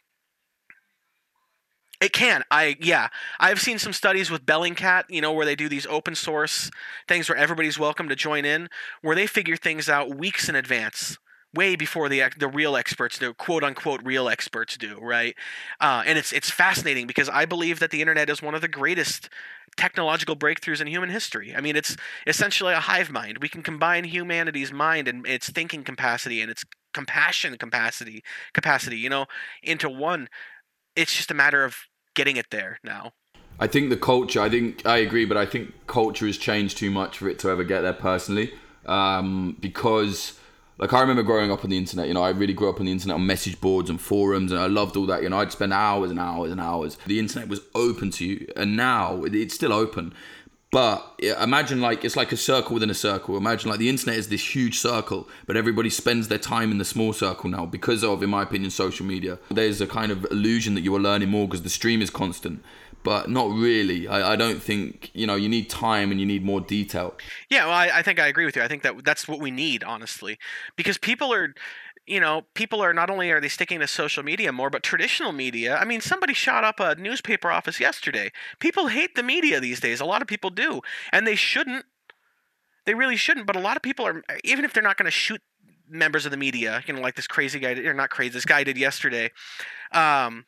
[2.04, 2.44] it can.
[2.52, 3.08] I yeah.
[3.40, 6.70] I've seen some studies with Bellingcat, you know, where they do these open source
[7.08, 8.70] things where everybody's welcome to join in,
[9.02, 11.18] where they figure things out weeks in advance
[11.54, 15.36] way before the the real experts do, quote unquote real experts do, right?
[15.80, 18.68] Uh, and it's it's fascinating because I believe that the internet is one of the
[18.68, 19.30] greatest
[19.78, 21.56] technological breakthroughs in human history.
[21.56, 21.96] I mean, it's
[22.28, 23.40] essentially a hive mind.
[23.42, 28.24] We can combine humanity's mind and its thinking capacity and its compassion capacity
[28.54, 29.26] capacity, you know,
[29.62, 30.28] into one.
[30.96, 31.76] It's just a matter of
[32.14, 33.12] getting it there now.
[33.60, 34.42] I think the culture.
[34.42, 37.50] I think I agree, but I think culture has changed too much for it to
[37.50, 38.52] ever get there personally,
[38.86, 40.40] um, because
[40.78, 42.88] like I remember growing up on the internet, you know, I really grew up on
[42.88, 45.52] the internet on message boards and forums and I loved all that, you know, I'd
[45.52, 46.98] spend hours and hours and hours.
[47.06, 50.14] The internet was open to you and now it's still open.
[50.74, 53.38] But imagine like it's like a circle within a circle.
[53.38, 56.86] Imagine like the internet is this huge circle, but everybody spends their time in the
[56.86, 59.38] small circle now because of, in my opinion, social media.
[59.52, 62.64] There's a kind of illusion that you are learning more because the stream is constant
[63.04, 64.08] but not really.
[64.08, 67.14] I, I don't think you know you need time and you need more detail.
[67.50, 68.64] Yeah, well, I, I think I agree with you.
[68.64, 70.40] I think that that's what we need, honestly,
[70.76, 71.54] because people are
[72.06, 75.32] you know, people are not only are they sticking to social media more, but traditional
[75.32, 75.78] media.
[75.78, 78.32] I mean, somebody shot up a newspaper office yesterday.
[78.60, 80.02] People hate the media these days.
[80.02, 80.82] A lot of people do,
[81.12, 81.86] and they shouldn't.
[82.86, 83.48] They really shouldn't.
[83.48, 85.42] But a lot of people are, even if they're not going to shoot
[85.90, 88.64] members of the media, you know, like this crazy guy, or not crazy, this guy
[88.64, 89.32] did yesterday.
[89.92, 90.46] Um,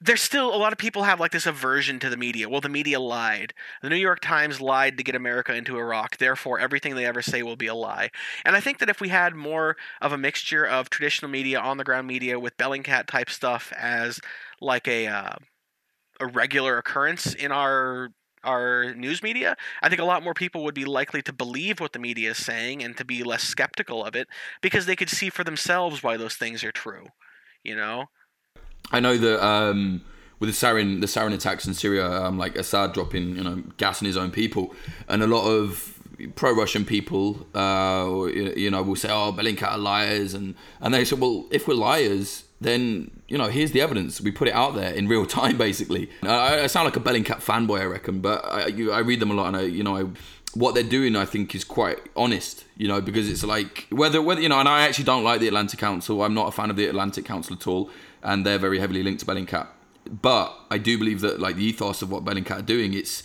[0.00, 2.48] there's still a lot of people have like this aversion to the media.
[2.48, 3.54] Well, the media lied.
[3.82, 6.18] The New York Times lied to get America into Iraq.
[6.18, 8.10] Therefore, everything they ever say will be a lie.
[8.44, 11.78] And I think that if we had more of a mixture of traditional media, on
[11.78, 14.20] the ground media, with Bellingcat type stuff as
[14.60, 15.36] like a uh,
[16.20, 18.10] a regular occurrence in our
[18.44, 21.92] our news media, I think a lot more people would be likely to believe what
[21.94, 24.28] the media is saying and to be less skeptical of it
[24.60, 27.06] because they could see for themselves why those things are true.
[27.62, 28.06] You know.
[28.92, 30.02] I know that um,
[30.38, 34.02] with the sarin the sarin attacks in Syria, um, like Assad dropping you know gas
[34.02, 34.74] on his own people,
[35.08, 35.94] and a lot of
[36.36, 41.16] pro-Russian people, uh, you know, will say, "Oh, Bellingcat are liars," and and they say,
[41.16, 44.20] "Well, if we're liars, then you know, here's the evidence.
[44.20, 47.42] We put it out there in real time, basically." I, I sound like a Bellingcat
[47.42, 49.96] fanboy, I reckon, but I, you, I read them a lot, and I, you know,
[49.96, 50.04] I,
[50.54, 52.64] what they're doing, I think, is quite honest.
[52.76, 55.48] You know, because it's like whether whether you know, and I actually don't like the
[55.48, 56.22] Atlantic Council.
[56.22, 57.90] I'm not a fan of the Atlantic Council at all
[58.24, 59.68] and they're very heavily linked to Bellingcat.
[60.10, 63.22] But I do believe that like the ethos of what Bellingcat are doing, it's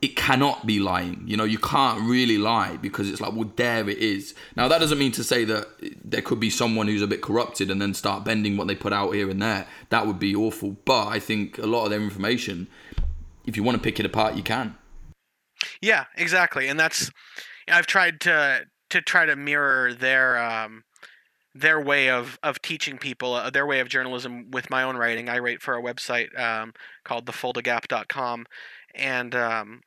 [0.00, 1.24] it cannot be lying.
[1.26, 4.34] You know, you can't really lie because it's like, well, there it is.
[4.54, 5.66] Now that doesn't mean to say that
[6.04, 8.92] there could be someone who's a bit corrupted and then start bending what they put
[8.92, 9.66] out here and there.
[9.88, 10.76] That would be awful.
[10.84, 12.68] But I think a lot of their information,
[13.46, 14.76] if you want to pick it apart, you can.
[15.80, 17.10] Yeah, exactly, and that's
[17.68, 20.83] I've tried to to try to mirror their um,
[21.54, 25.28] their way of of teaching people uh, their way of journalism with my own writing.
[25.28, 26.74] I write for a website um,
[27.04, 28.46] called thefuldagap.com,
[28.94, 29.80] and um,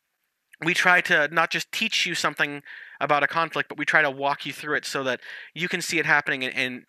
[0.63, 2.63] we try to not just teach you something
[2.99, 5.19] about a conflict, but we try to walk you through it so that
[5.53, 6.85] you can see it happening and, and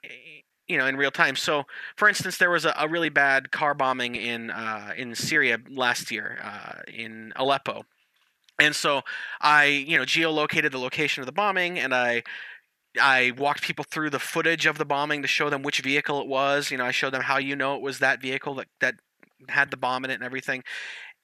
[0.69, 1.35] you know in real time.
[1.35, 1.65] So,
[1.97, 6.11] for instance, there was a, a really bad car bombing in uh, in Syria last
[6.11, 7.85] year uh, in Aleppo,
[8.61, 9.03] and so
[9.41, 12.23] I you know geolocated the location of the bombing, and I
[12.99, 16.27] I walked people through the footage of the bombing to show them which vehicle it
[16.27, 16.71] was.
[16.71, 18.95] You know, I showed them how you know it was that vehicle that that
[19.49, 20.65] had the bomb in it and everything.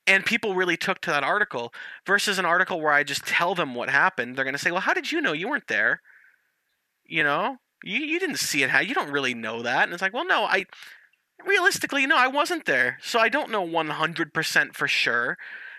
[0.06, 1.72] And people really took to that article
[2.06, 4.36] versus an article where I just tell them what happened.
[4.36, 5.32] They're going to say, "Well, how did you know?
[5.32, 6.00] You weren't there."
[7.06, 8.70] You know, you you didn't see it.
[8.70, 9.84] How you don't really know that?
[9.84, 10.66] And it's like, well, no, I
[11.44, 15.36] realistically, no, I wasn't there, so I don't know 100% for sure.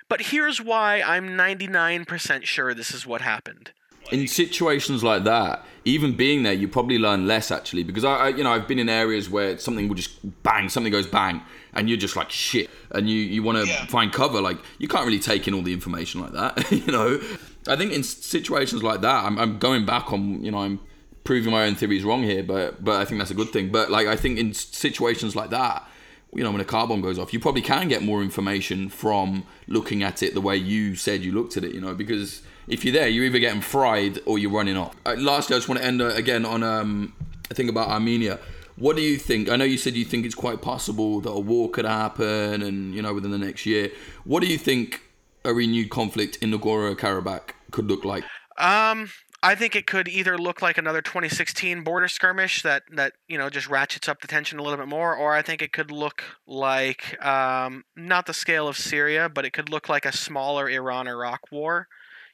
[0.07, 3.73] But here's why I'm 99% sure this is what happened.
[4.11, 8.27] In situations like that, even being there, you probably learn less actually because I, I,
[8.29, 11.41] you know, I've been in areas where something will just bang, something goes bang,
[11.73, 13.85] and you're just like shit, and you you want to yeah.
[13.85, 14.41] find cover.
[14.41, 17.19] Like you can't really take in all the information like that, you know.
[17.67, 20.79] I think in situations like that, I'm, I'm going back on, you know, I'm
[21.23, 23.71] proving my own theories wrong here, but but I think that's a good thing.
[23.71, 25.87] But like I think in situations like that,
[26.33, 29.45] you know, when a car bomb goes off, you probably can get more information from
[29.67, 31.73] looking at it the way you said you looked at it.
[31.73, 34.95] You know, because if you're there, you're either getting fried or you're running off.
[35.05, 37.13] Uh, lastly, I just want to end uh, again on um,
[37.49, 38.39] a thing about Armenia.
[38.77, 39.49] What do you think?
[39.49, 42.93] I know you said you think it's quite possible that a war could happen, and
[42.93, 43.91] you know, within the next year.
[44.25, 45.01] What do you think
[45.45, 48.23] a renewed conflict in Nagorno Karabakh could look like?
[48.57, 49.09] Um,
[49.45, 53.49] I think it could either look like another 2016 border skirmish that that you know
[53.49, 56.23] just ratchets up the tension a little bit more, or I think it could look
[56.47, 61.51] like um, not the scale of Syria, but it could look like a smaller Iran-Iraq
[61.51, 61.87] war.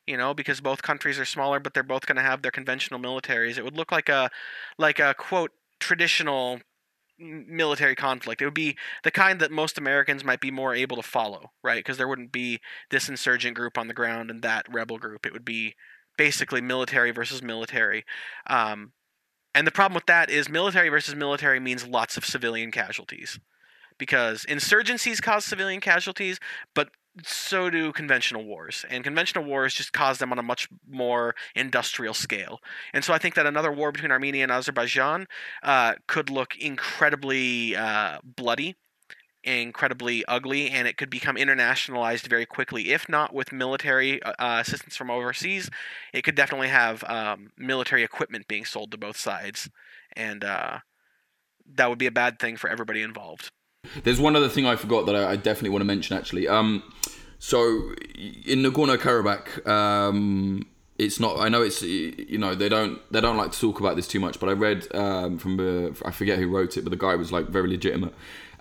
[0.07, 2.99] You know, because both countries are smaller, but they're both going to have their conventional
[2.99, 3.57] militaries.
[3.57, 4.29] It would look like a
[4.77, 6.59] like a quote traditional
[7.21, 8.41] military conflict.
[8.41, 11.79] It would be the kind that most Americans might be more able to follow, right?
[11.79, 15.25] Because there wouldn't be this insurgent group on the ground and that rebel group.
[15.25, 15.75] It would be
[16.17, 18.05] basically military versus military.
[18.47, 18.93] Um,
[19.53, 23.39] and the problem with that is military versus military means lots of civilian casualties.
[23.97, 26.39] Because insurgencies cause civilian casualties,
[26.73, 26.89] but
[27.24, 28.86] so do conventional wars.
[28.89, 32.59] And conventional wars just cause them on a much more industrial scale.
[32.93, 35.28] And so I think that another war between Armenia and Azerbaijan
[35.64, 38.76] uh, could look incredibly uh, bloody
[39.43, 44.57] incredibly ugly and it could become internationalized very quickly if not with military uh, uh,
[44.62, 45.68] assistance from overseas
[46.14, 49.68] it could definitely have um, military equipment being sold to both sides
[50.16, 50.78] and uh,
[51.66, 53.51] that would be a bad thing for everybody involved
[54.03, 56.84] there's one other thing i forgot that i, I definitely want to mention actually um,
[57.39, 57.93] so
[58.45, 60.65] in nagorno-karabakh um,
[60.97, 63.95] it's not i know it's you know they don't they don't like to talk about
[63.95, 65.59] this too much but i read um, from
[66.05, 68.13] i forget who wrote it but the guy was like very legitimate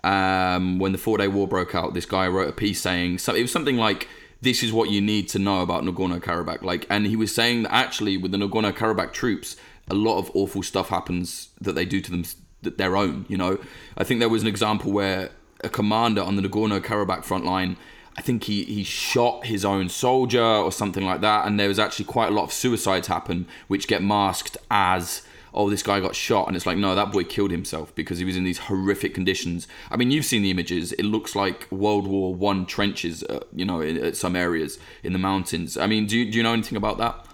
[0.03, 3.35] um, when the Four Day War broke out, this guy wrote a piece saying so
[3.35, 4.07] it was something like
[4.41, 6.63] this is what you need to know about Nagorno Karabakh.
[6.63, 9.55] Like, and he was saying that actually with the Nagorno Karabakh troops,
[9.89, 12.23] a lot of awful stuff happens that they do to them
[12.61, 13.25] their own.
[13.27, 13.59] You know,
[13.97, 15.31] I think there was an example where
[15.63, 17.77] a commander on the Nagorno Karabakh front line.
[18.17, 21.79] I think he, he shot his own soldier or something like that, and there was
[21.79, 26.15] actually quite a lot of suicides happen, which get masked as oh, this guy got
[26.15, 29.13] shot, and it's like, no, that boy killed himself because he was in these horrific
[29.13, 29.67] conditions.
[29.89, 33.65] I mean, you've seen the images; it looks like World War One trenches, uh, you
[33.65, 35.77] know, in, in, some areas in the mountains.
[35.77, 37.25] I mean, do do you know anything about that?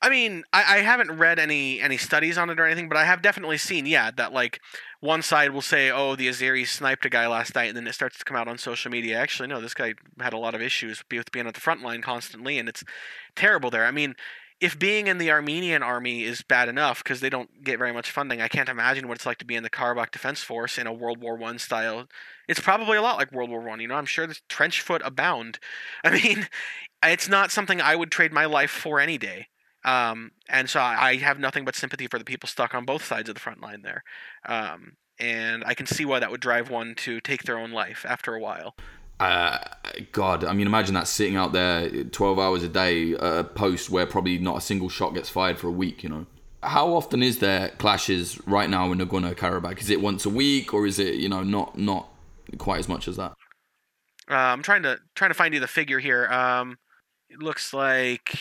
[0.00, 3.04] I mean, I, I haven't read any any studies on it or anything, but I
[3.04, 4.60] have definitely seen, yeah, that like
[5.00, 7.94] one side will say, "Oh, the Azeris sniped a guy last night," and then it
[7.94, 9.18] starts to come out on social media.
[9.18, 12.00] Actually, no, this guy had a lot of issues with being at the front line
[12.00, 12.84] constantly, and it's
[13.34, 13.86] terrible there.
[13.86, 14.14] I mean,
[14.60, 18.10] if being in the Armenian army is bad enough because they don't get very much
[18.10, 20.86] funding, I can't imagine what it's like to be in the Karabakh Defense Force in
[20.86, 22.06] a World War One style.
[22.48, 23.80] It's probably a lot like World War One.
[23.80, 25.58] You know, I'm sure there's trench foot abound.
[26.04, 26.48] I mean,
[27.02, 29.48] it's not something I would trade my life for any day.
[29.84, 33.28] Um, and so I, have nothing but sympathy for the people stuck on both sides
[33.28, 34.02] of the front line there.
[34.46, 38.04] Um, and I can see why that would drive one to take their own life
[38.08, 38.74] after a while
[39.20, 39.58] uh,
[40.12, 44.06] God, I mean, imagine that sitting out there 12 hours a day a post where
[44.06, 46.26] probably not a single shot gets fired for a week, you know.
[46.62, 49.80] How often is there clashes right now in Nagorno Karabakh?
[49.80, 52.08] Is it once a week or is it, you know, not not
[52.58, 53.32] quite as much as that?
[54.30, 56.26] Uh, I'm trying to trying to find you the figure here.
[56.26, 56.78] Um,
[57.30, 58.38] it looks like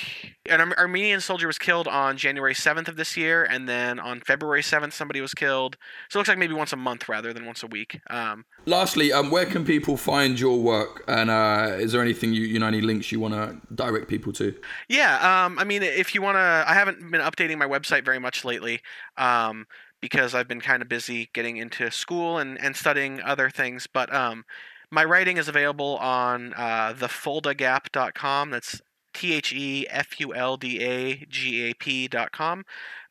[0.49, 4.61] an Armenian soldier was killed on January 7th of this year, and then on February
[4.61, 5.77] 7th, somebody was killed.
[6.09, 7.99] So it looks like maybe once a month rather than once a week.
[8.09, 11.03] Um, Lastly, um, where can people find your work?
[11.07, 14.31] And uh, is there anything you, you know, any links you want to direct people
[14.33, 14.55] to?
[14.87, 18.19] Yeah, um, I mean, if you want to, I haven't been updating my website very
[18.19, 18.81] much lately.
[19.17, 19.65] Um,
[19.99, 23.87] because I've been kind of busy getting into school and, and studying other things.
[23.91, 24.45] But um,
[24.91, 28.49] my writing is available on uh, thefuldagap.com.
[28.51, 28.81] That's
[29.13, 32.65] T H E F U L D A G A P.com.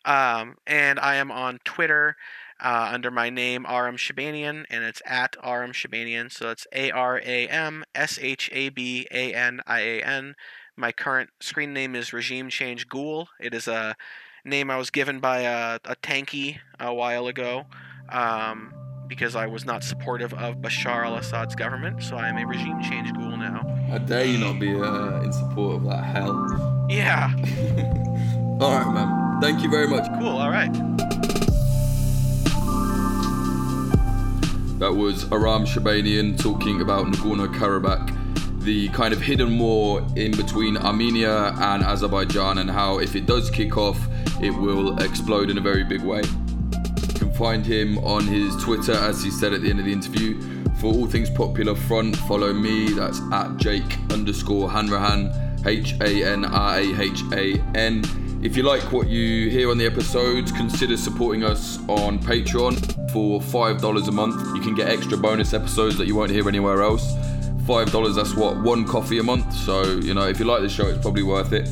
[0.04, 2.16] Um, and I am on Twitter
[2.60, 6.32] uh, under my name, Aram Shabanian, and it's at Aram Shabanian.
[6.32, 10.34] So it's A R A M S H A B A N I A N.
[10.76, 13.28] My current screen name is Regime Change Ghoul.
[13.40, 13.96] It is a
[14.44, 17.66] name I was given by a, a tanky a while ago
[18.10, 18.72] um,
[19.08, 22.02] because I was not supportive of Bashar al Assad's government.
[22.02, 23.62] So I am a regime change ghoul now.
[23.88, 26.86] How dare you not be uh, in support of that hell?
[26.88, 27.30] Yeah.
[28.60, 29.40] all right, man.
[29.40, 30.06] Thank you very much.
[30.18, 30.38] Cool.
[30.38, 30.72] All right.
[34.78, 40.76] That was Aram Shabanian talking about Nagorno Karabakh, the kind of hidden war in between
[40.76, 43.98] Armenia and Azerbaijan, and how if it does kick off,
[44.42, 46.22] it will explode in a very big way.
[47.16, 49.92] You can find him on his Twitter, as he said at the end of the
[49.92, 50.38] interview.
[50.74, 52.90] For all things Popular Front, follow me.
[52.90, 55.32] That's at Jake underscore Hanrahan,
[55.64, 58.04] H A N R A H A N.
[58.42, 63.40] If you like what you hear on the episodes, consider supporting us on Patreon for
[63.40, 64.54] $5 a month.
[64.54, 67.14] You can get extra bonus episodes that you won't hear anywhere else.
[67.62, 69.54] $5, that's what, one coffee a month.
[69.54, 71.66] So, you know, if you like the show, it's probably worth it.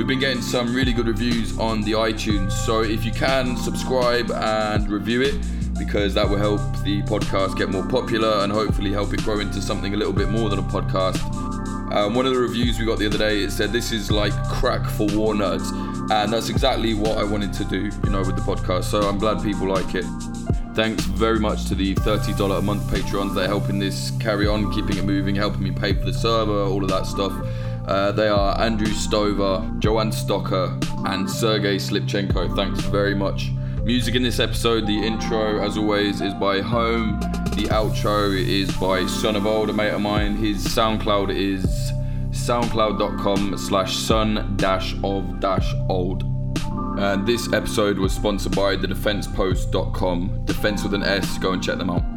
[0.00, 2.52] We've been getting some really good reviews on the iTunes.
[2.52, 5.34] So if you can, subscribe and review it
[5.78, 9.60] because that will help the podcast get more popular and hopefully help it grow into
[9.60, 11.20] something a little bit more than a podcast.
[11.92, 14.32] Um, one of the reviews we got the other day it said this is like
[14.48, 15.70] crack for war nerds,
[16.10, 18.84] and that's exactly what I wanted to do, you know, with the podcast.
[18.84, 20.06] So I'm glad people like it.
[20.74, 24.72] Thanks very much to the $30 a month Patreons that are helping this carry on,
[24.72, 27.34] keeping it moving, helping me pay for the server, all of that stuff.
[27.90, 32.54] Uh, they are Andrew Stover, Joanne Stocker, and Sergey Slipchenko.
[32.54, 33.50] Thanks very much.
[33.82, 37.18] Music in this episode, the intro, as always, is by Home.
[37.56, 40.36] The outro is by Son of Old, a mate of mine.
[40.36, 41.66] His SoundCloud is
[42.30, 46.22] soundcloud.com slash son dash of dash old.
[46.96, 50.44] And this episode was sponsored by thedefensepost.com.
[50.44, 52.09] Defense with an S, go and check them out.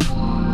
[0.00, 0.49] Bye.